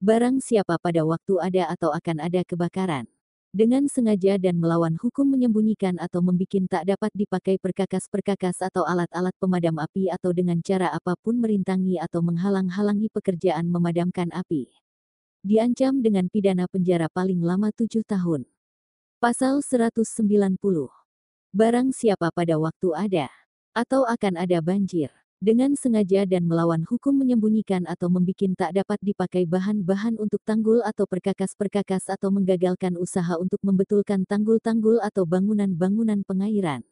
[0.02, 3.06] Barang siapa pada waktu ada atau akan ada kebakaran,
[3.54, 9.78] dengan sengaja dan melawan hukum menyembunyikan atau membikin tak dapat dipakai perkakas-perkakas atau alat-alat pemadam
[9.78, 14.66] api atau dengan cara apa pun merintangi atau menghalang-halangi pekerjaan memadamkan api.
[15.46, 18.50] Diancam dengan pidana penjara paling lama tujuh tahun
[19.16, 20.60] Pasal 190.
[21.48, 23.32] Barang siapa pada waktu ada
[23.72, 25.08] atau akan ada banjir,
[25.40, 31.08] dengan sengaja dan melawan hukum menyembunyikan atau membikin tak dapat dipakai bahan-bahan untuk tanggul atau
[31.08, 36.84] perkakas-perkakas atau menggagalkan usaha untuk membetulkan tanggul-tanggul atau bangunan-bangunan pengairan.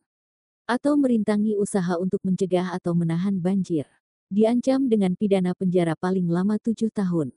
[0.64, 3.84] Atau merintangi usaha untuk mencegah atau menahan banjir.
[4.32, 7.36] Diancam dengan pidana penjara paling lama tujuh tahun.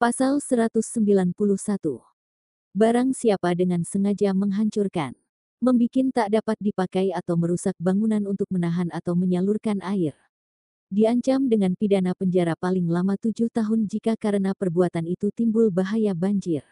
[0.00, 2.15] Pasal 191
[2.76, 5.16] Barang siapa dengan sengaja menghancurkan,
[5.64, 10.12] membikin tak dapat dipakai atau merusak bangunan untuk menahan atau menyalurkan air.
[10.92, 16.68] Diancam dengan pidana penjara paling lama tujuh tahun jika karena perbuatan itu timbul bahaya banjir.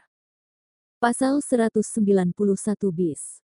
[1.01, 2.37] Pasal 191
[2.93, 3.41] bis.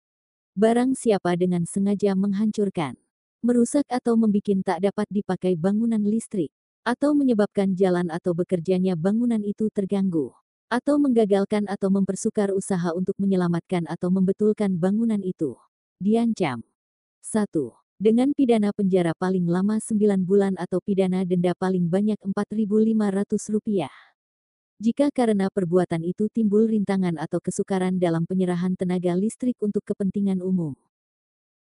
[0.56, 2.96] Barang siapa dengan sengaja menghancurkan,
[3.44, 6.56] merusak atau membikin tak dapat dipakai bangunan listrik,
[6.88, 10.32] atau menyebabkan jalan atau bekerjanya bangunan itu terganggu
[10.66, 15.54] atau menggagalkan atau mempersukar usaha untuk menyelamatkan atau membetulkan bangunan itu.
[16.02, 16.66] Diancam.
[17.22, 17.48] 1.
[17.96, 23.88] Dengan pidana penjara paling lama 9 bulan atau pidana denda paling banyak Rp4.500.
[24.76, 30.76] Jika karena perbuatan itu timbul rintangan atau kesukaran dalam penyerahan tenaga listrik untuk kepentingan umum.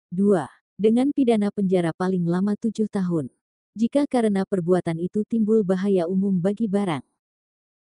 [0.09, 0.49] 2.
[0.81, 3.29] Dengan pidana penjara paling lama 7 tahun.
[3.77, 7.05] Jika karena perbuatan itu timbul bahaya umum bagi barang.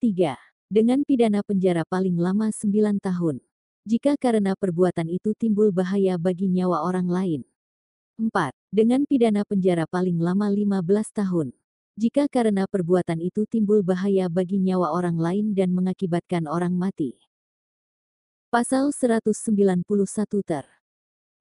[0.04, 3.38] 3 dengan pidana penjara paling lama 9 tahun.
[3.86, 7.42] Jika karena perbuatan itu timbul bahaya bagi nyawa orang lain.
[8.18, 8.50] 4.
[8.74, 10.82] Dengan pidana penjara paling lama 15
[11.14, 11.54] tahun.
[11.94, 17.22] Jika karena perbuatan itu timbul bahaya bagi nyawa orang lain dan mengakibatkan orang mati.
[18.50, 19.86] Pasal 191
[20.42, 20.66] ter.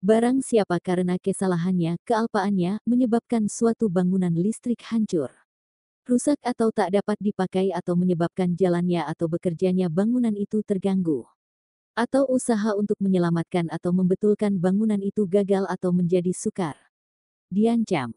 [0.05, 5.33] Barang siapa karena kesalahannya, kealpaannya, menyebabkan suatu bangunan listrik hancur
[6.07, 11.25] rusak atau tak dapat dipakai atau menyebabkan jalannya atau bekerjanya bangunan itu terganggu.
[11.95, 16.75] Atau usaha untuk menyelamatkan atau membetulkan bangunan itu gagal atau menjadi sukar.
[17.53, 18.17] Diancam.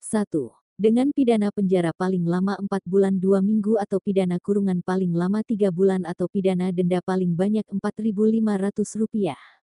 [0.00, 0.56] 1.
[0.80, 5.68] Dengan pidana penjara paling lama 4 bulan 2 minggu atau pidana kurungan paling lama 3
[5.68, 9.59] bulan atau pidana denda paling banyak Rp4.500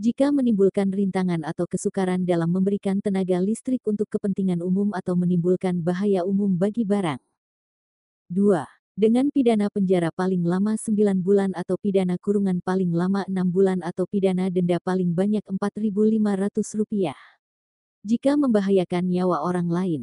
[0.00, 6.24] jika menimbulkan rintangan atau kesukaran dalam memberikan tenaga listrik untuk kepentingan umum atau menimbulkan bahaya
[6.24, 7.20] umum bagi barang.
[8.32, 8.64] 2.
[8.92, 14.04] Dengan pidana penjara paling lama 9 bulan atau pidana kurungan paling lama 6 bulan atau
[14.08, 17.12] pidana denda paling banyak Rp4.500.
[18.04, 20.02] Jika membahayakan nyawa orang lain.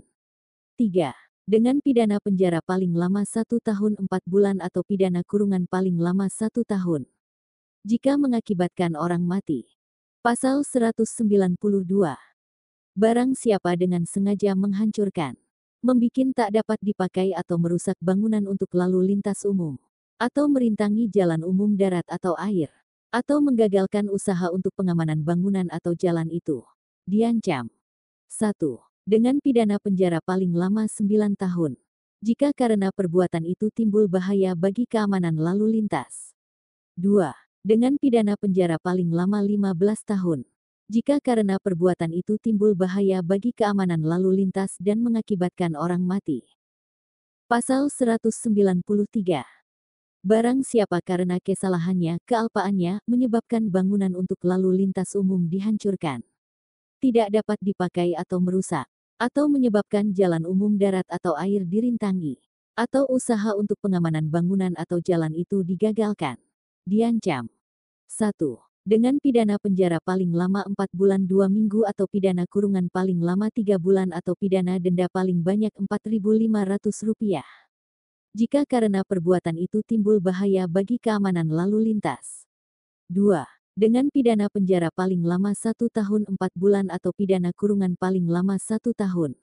[0.78, 1.14] 3.
[1.50, 6.62] Dengan pidana penjara paling lama 1 tahun 4 bulan atau pidana kurungan paling lama 1
[6.66, 7.10] tahun.
[7.86, 9.79] Jika mengakibatkan orang mati.
[10.30, 11.58] Pasal 192.
[12.94, 15.34] Barang siapa dengan sengaja menghancurkan,
[15.82, 19.82] membikin tak dapat dipakai atau merusak bangunan untuk lalu lintas umum,
[20.22, 22.70] atau merintangi jalan umum darat atau air,
[23.10, 26.62] atau menggagalkan usaha untuk pengamanan bangunan atau jalan itu,
[27.10, 27.66] diancam
[28.30, 28.54] 1.
[29.10, 31.74] Dengan pidana penjara paling lama 9 tahun.
[32.22, 36.38] Jika karena perbuatan itu timbul bahaya bagi keamanan lalu lintas.
[37.02, 37.49] 2.
[37.60, 39.76] Dengan pidana penjara paling lama 15
[40.08, 40.48] tahun.
[40.88, 46.48] Jika karena perbuatan itu timbul bahaya bagi keamanan lalu lintas dan mengakibatkan orang mati.
[47.52, 48.80] Pasal 193
[50.24, 56.24] Barang siapa karena kesalahannya, kealpaannya, menyebabkan bangunan untuk lalu lintas umum dihancurkan.
[57.04, 58.88] Tidak dapat dipakai atau merusak.
[59.20, 62.40] Atau menyebabkan jalan umum darat atau air dirintangi.
[62.80, 66.40] Atau usaha untuk pengamanan bangunan atau jalan itu digagalkan.
[66.90, 67.46] Diancam.
[68.10, 68.34] 1.
[68.82, 73.78] Dengan pidana penjara paling lama 4 bulan 2 minggu atau pidana kurungan paling lama 3
[73.78, 77.46] bulan atau pidana denda paling banyak Rp4.500
[78.34, 82.46] jika karena perbuatan itu timbul bahaya bagi keamanan lalu lintas.
[83.10, 83.42] 2.
[83.74, 88.94] Dengan pidana penjara paling lama satu tahun empat bulan atau pidana kurungan paling lama satu
[88.98, 89.34] tahun.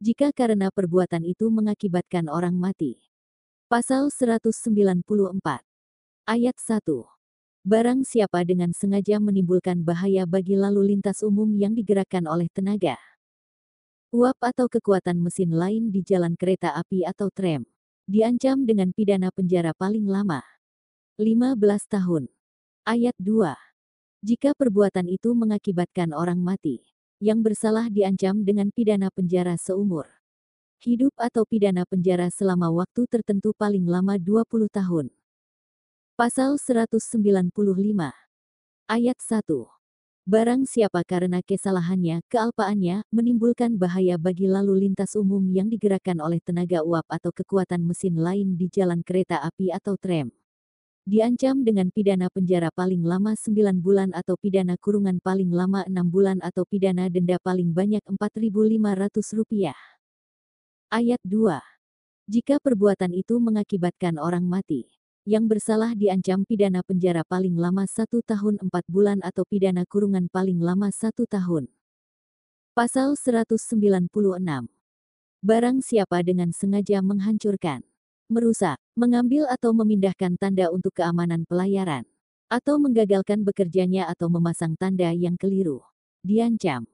[0.00, 3.00] Jika karena perbuatan itu mengakibatkan orang mati.
[3.68, 5.65] Pasal 194.
[6.26, 6.82] Ayat 1.
[7.62, 12.98] Barang siapa dengan sengaja menimbulkan bahaya bagi lalu lintas umum yang digerakkan oleh tenaga,
[14.10, 17.62] uap atau kekuatan mesin lain di jalan kereta api atau tram
[18.10, 20.42] diancam dengan pidana penjara paling lama
[21.14, 22.26] 15 tahun.
[22.82, 23.54] Ayat 2.
[24.26, 26.82] Jika perbuatan itu mengakibatkan orang mati,
[27.22, 30.10] yang bersalah diancam dengan pidana penjara seumur
[30.82, 35.06] hidup atau pidana penjara selama waktu tertentu paling lama 20 tahun.
[36.16, 37.52] Pasal 195
[38.88, 39.68] Ayat 1
[40.24, 46.80] Barang siapa karena kesalahannya, kealpaannya, menimbulkan bahaya bagi lalu lintas umum yang digerakkan oleh tenaga
[46.80, 50.32] uap atau kekuatan mesin lain di jalan kereta api atau tram.
[51.04, 56.40] Diancam dengan pidana penjara paling lama 9 bulan atau pidana kurungan paling lama 6 bulan
[56.40, 59.76] atau pidana denda paling banyak Rp4.500.
[60.88, 61.60] Ayat 2.
[62.24, 64.96] Jika perbuatan itu mengakibatkan orang mati
[65.26, 70.62] yang bersalah diancam pidana penjara paling lama satu tahun empat bulan atau pidana kurungan paling
[70.62, 71.66] lama satu tahun.
[72.78, 74.06] Pasal 196.
[75.42, 77.82] Barang siapa dengan sengaja menghancurkan,
[78.30, 82.06] merusak, mengambil atau memindahkan tanda untuk keamanan pelayaran,
[82.46, 85.82] atau menggagalkan bekerjanya atau memasang tanda yang keliru,
[86.22, 86.86] diancam.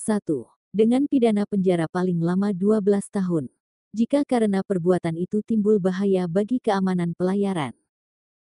[0.00, 0.24] 1.
[0.72, 2.80] Dengan pidana penjara paling lama 12
[3.12, 3.52] tahun
[3.94, 7.74] jika karena perbuatan itu timbul bahaya bagi keamanan pelayaran.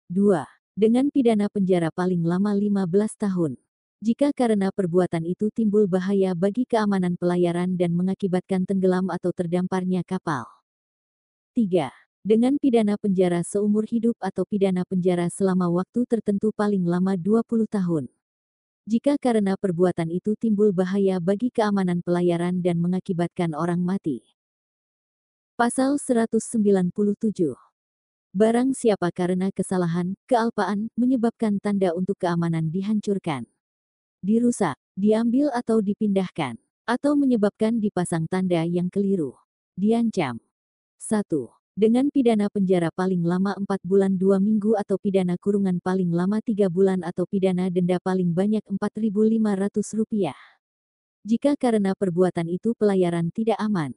[0.09, 0.45] 2.
[0.74, 3.57] Dengan pidana penjara paling lama 15 tahun.
[4.05, 10.45] Jika karena perbuatan itu timbul bahaya bagi keamanan pelayaran dan mengakibatkan tenggelam atau terdamparnya kapal.
[11.57, 11.88] 3.
[12.26, 18.11] Dengan pidana penjara seumur hidup atau pidana penjara selama waktu tertentu paling lama 20 tahun.
[18.84, 24.34] Jika karena perbuatan itu timbul bahaya bagi keamanan pelayaran dan mengakibatkan orang mati.
[25.55, 26.90] Pasal 197.
[28.34, 33.46] Barang siapa karena kesalahan, kealpaan, menyebabkan tanda untuk keamanan dihancurkan,
[34.18, 39.38] dirusak, diambil atau dipindahkan, atau menyebabkan dipasang tanda yang keliru,
[39.78, 40.42] diancam.
[40.98, 41.22] 1.
[41.78, 46.66] Dengan pidana penjara paling lama 4 bulan 2 minggu atau pidana kurungan paling lama 3
[46.66, 50.34] bulan atau pidana denda paling banyak Rp4.500.
[51.22, 53.94] Jika karena perbuatan itu pelayaran tidak aman.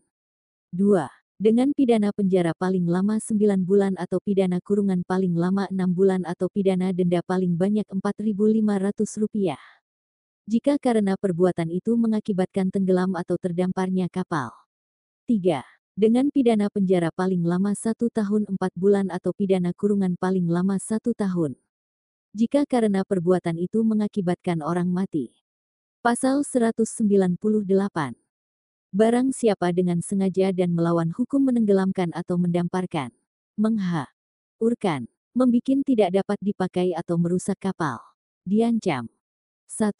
[0.69, 6.25] 2 dengan pidana penjara paling lama 9 bulan atau pidana kurungan paling lama 6 bulan
[6.25, 9.53] atau pidana denda paling banyak Rp4.500.
[10.49, 14.49] Jika karena perbuatan itu mengakibatkan tenggelam atau terdamparnya kapal.
[15.29, 15.61] 3.
[15.93, 21.13] Dengan pidana penjara paling lama 1 tahun 4 bulan atau pidana kurungan paling lama 1
[21.13, 21.53] tahun.
[22.33, 25.37] Jika karena perbuatan itu mengakibatkan orang mati.
[26.01, 28.26] Pasal 198
[28.95, 33.11] Barang siapa dengan sengaja dan melawan hukum menenggelamkan atau mendamparkan,
[33.59, 34.07] mengha,
[34.63, 37.99] urkan, membikin tidak dapat dipakai atau merusak kapal,
[38.47, 39.11] diancam.
[39.67, 39.91] 1.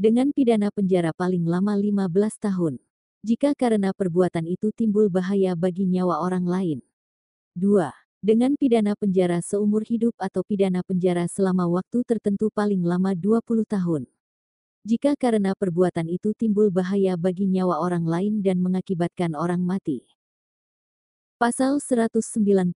[0.00, 2.80] Dengan pidana penjara paling lama 15 tahun.
[3.20, 6.80] Jika karena perbuatan itu timbul bahaya bagi nyawa orang lain.
[7.60, 7.92] 2.
[8.24, 14.08] Dengan pidana penjara seumur hidup atau pidana penjara selama waktu tertentu paling lama 20 tahun
[14.80, 20.08] jika karena perbuatan itu timbul bahaya bagi nyawa orang lain dan mengakibatkan orang mati.
[21.36, 22.72] Pasal 199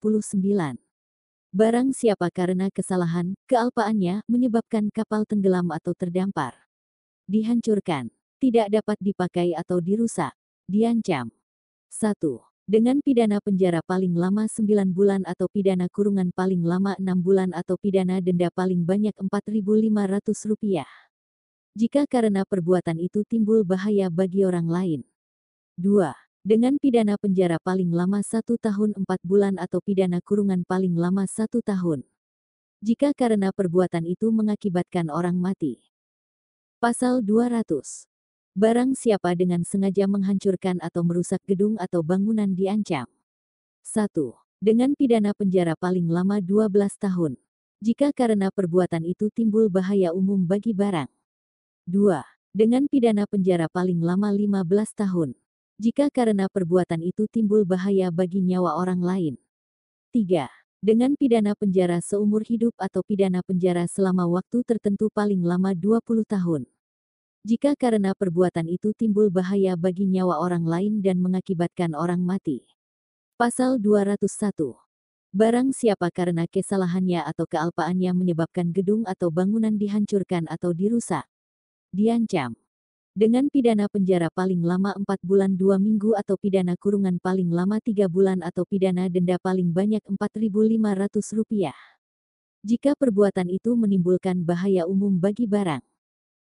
[1.55, 6.53] Barang siapa karena kesalahan, kealpaannya, menyebabkan kapal tenggelam atau terdampar.
[7.31, 8.11] Dihancurkan,
[8.43, 10.35] tidak dapat dipakai atau dirusak,
[10.67, 11.31] diancam.
[11.89, 12.19] 1.
[12.67, 17.79] dengan pidana penjara paling lama 9 bulan atau pidana kurungan paling lama 6 bulan atau
[17.79, 21.14] pidana denda paling banyak Rp4.500.
[21.75, 25.01] Jika karena perbuatan itu timbul bahaya bagi orang lain.
[25.75, 26.15] 2.
[26.47, 31.51] Dengan pidana penjara paling lama 1 tahun 4 bulan atau pidana kurungan paling lama 1
[31.51, 32.07] tahun.
[32.79, 35.83] Jika karena perbuatan itu mengakibatkan orang mati.
[36.79, 37.67] Pasal 200.
[38.55, 43.11] Barang siapa dengan sengaja menghancurkan atau merusak gedung atau bangunan diancam.
[43.83, 44.15] 1.
[44.63, 46.71] Dengan pidana penjara paling lama 12
[47.03, 47.35] tahun.
[47.83, 51.11] Jika karena perbuatan itu timbul bahaya umum bagi barang.
[51.85, 52.25] 2.
[52.57, 54.65] Dengan pidana penjara paling lama 15
[54.97, 55.37] tahun.
[55.77, 59.35] Jika karena perbuatan itu timbul bahaya bagi nyawa orang lain.
[60.15, 60.49] 3
[60.85, 66.69] dengan pidana penjara seumur hidup atau pidana penjara selama waktu tertentu paling lama 20 tahun.
[67.45, 72.69] Jika karena perbuatan itu timbul bahaya bagi nyawa orang lain dan mengakibatkan orang mati.
[73.41, 74.77] Pasal 201.
[75.33, 81.25] Barang siapa karena kesalahannya atau kealpaannya menyebabkan gedung atau bangunan dihancurkan atau dirusak.
[81.95, 82.59] Diancam
[83.15, 88.11] dengan pidana penjara paling lama 4 bulan 2 minggu atau pidana kurungan paling lama 3
[88.11, 91.71] bulan atau pidana denda paling banyak Rp4.500.
[92.67, 95.79] Jika perbuatan itu menimbulkan bahaya umum bagi barang.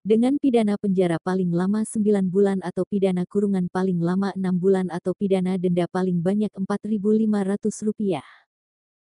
[0.03, 5.15] Dengan pidana penjara paling lama 9 bulan atau pidana kurungan paling lama 6 bulan atau
[5.15, 8.19] pidana denda paling banyak Rp4.500.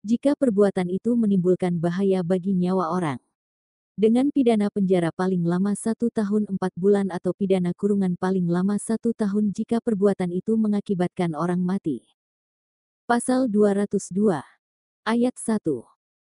[0.08, 3.20] Jika perbuatan itu menimbulkan bahaya bagi nyawa orang
[4.00, 9.12] dengan pidana penjara paling lama satu tahun empat bulan atau pidana kurungan paling lama satu
[9.12, 12.08] tahun jika perbuatan itu mengakibatkan orang mati.
[13.04, 14.40] Pasal 202.
[15.04, 15.68] Ayat 1.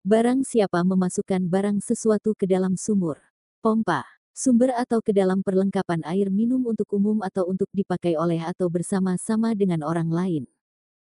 [0.01, 3.21] Barang siapa memasukkan barang sesuatu ke dalam sumur,
[3.61, 8.73] pompa, sumber atau ke dalam perlengkapan air minum untuk umum atau untuk dipakai oleh atau
[8.73, 10.45] bersama-sama dengan orang lain.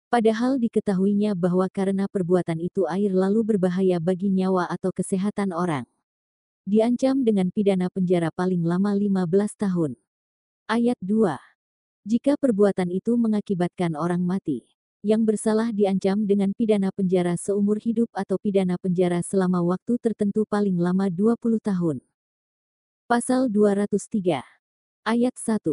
[0.08, 5.84] Padahal diketahuinya bahwa karena perbuatan itu air lalu berbahaya bagi nyawa atau kesehatan orang
[6.68, 9.92] diancam dengan pidana penjara paling lama 15 tahun.
[10.68, 11.38] Ayat 2.
[12.08, 14.66] Jika perbuatan itu mengakibatkan orang mati,
[15.00, 20.76] yang bersalah diancam dengan pidana penjara seumur hidup atau pidana penjara selama waktu tertentu paling
[20.76, 22.04] lama 20 tahun.
[23.08, 24.44] Pasal 203.
[25.08, 25.64] Ayat 1.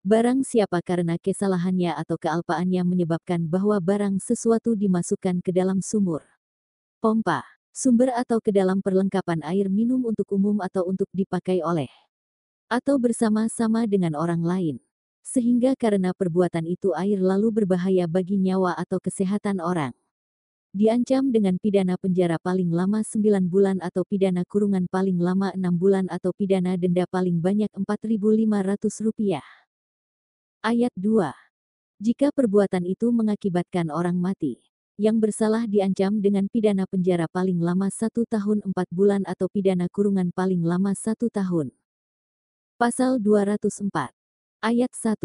[0.00, 6.24] Barang siapa karena kesalahannya atau kealpaannya menyebabkan bahwa barang sesuatu dimasukkan ke dalam sumur,
[7.04, 11.90] pompa, sumber atau ke dalam perlengkapan air minum untuk umum atau untuk dipakai oleh
[12.70, 14.76] atau bersama-sama dengan orang lain.
[15.26, 19.92] Sehingga karena perbuatan itu air lalu berbahaya bagi nyawa atau kesehatan orang.
[20.70, 26.06] Diancam dengan pidana penjara paling lama 9 bulan atau pidana kurungan paling lama 6 bulan
[26.06, 29.42] atau pidana denda paling banyak Rp4.500.
[30.62, 31.34] Ayat 2.
[31.98, 34.69] Jika perbuatan itu mengakibatkan orang mati
[35.00, 40.28] yang bersalah diancam dengan pidana penjara paling lama satu tahun empat bulan atau pidana kurungan
[40.28, 41.72] paling lama satu tahun.
[42.76, 43.88] Pasal 204.
[44.60, 45.24] Ayat 1.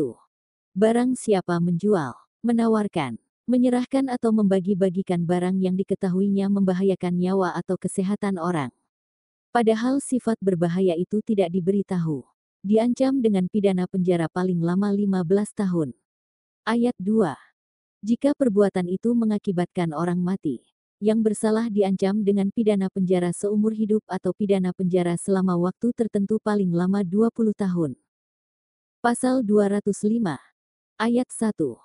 [0.79, 3.19] Barang siapa menjual, menawarkan,
[3.51, 8.71] menyerahkan atau membagi-bagikan barang yang diketahuinya membahayakan nyawa atau kesehatan orang.
[9.51, 12.23] Padahal sifat berbahaya itu tidak diberitahu.
[12.63, 15.19] Diancam dengan pidana penjara paling lama 15
[15.51, 15.91] tahun.
[16.63, 17.54] Ayat 2
[18.05, 20.61] jika perbuatan itu mengakibatkan orang mati,
[21.01, 26.69] yang bersalah diancam dengan pidana penjara seumur hidup atau pidana penjara selama waktu tertentu paling
[26.69, 27.97] lama 20 tahun.
[29.01, 30.37] Pasal 205.
[31.01, 31.81] Ayat 1.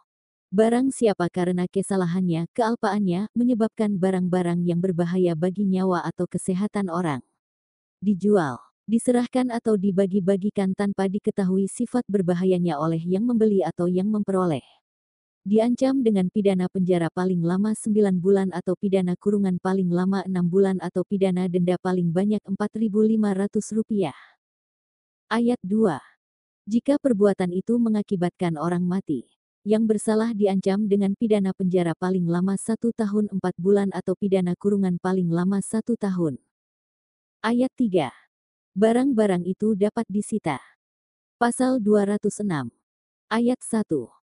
[0.53, 7.25] Barang siapa karena kesalahannya, kealpaannya, menyebabkan barang-barang yang berbahaya bagi nyawa atau kesehatan orang.
[8.05, 14.80] Dijual, diserahkan atau dibagi-bagikan tanpa diketahui sifat berbahayanya oleh yang membeli atau yang memperoleh
[15.41, 20.77] diancam dengan pidana penjara paling lama 9 bulan atau pidana kurungan paling lama 6 bulan
[20.85, 24.13] atau pidana denda paling banyak Rp4.500.
[25.33, 25.97] Ayat 2.
[26.69, 29.25] Jika perbuatan itu mengakibatkan orang mati,
[29.65, 35.01] yang bersalah diancam dengan pidana penjara paling lama satu tahun 4 bulan atau pidana kurungan
[35.01, 36.37] paling lama satu tahun.
[37.41, 38.13] Ayat 3.
[38.77, 40.61] Barang-barang itu dapat disita.
[41.41, 42.69] Pasal 206.
[43.33, 44.20] Ayat 1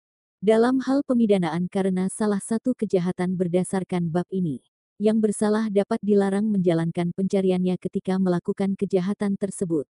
[0.44, 4.60] dalam hal pemidanaan karena salah satu kejahatan berdasarkan bab ini,
[5.00, 9.88] yang bersalah dapat dilarang menjalankan pencariannya ketika melakukan kejahatan tersebut.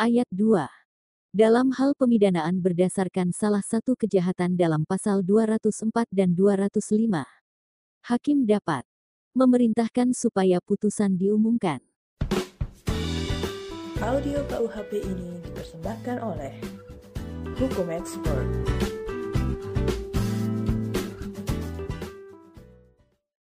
[0.00, 0.64] Ayat 2.
[1.36, 7.28] Dalam hal pemidanaan berdasarkan salah satu kejahatan dalam pasal 204 dan 205,
[8.08, 8.88] hakim dapat
[9.36, 11.84] memerintahkan supaya putusan diumumkan.
[14.00, 16.56] Audio KUHP ini dipersembahkan oleh
[17.60, 18.81] Hukum Expert.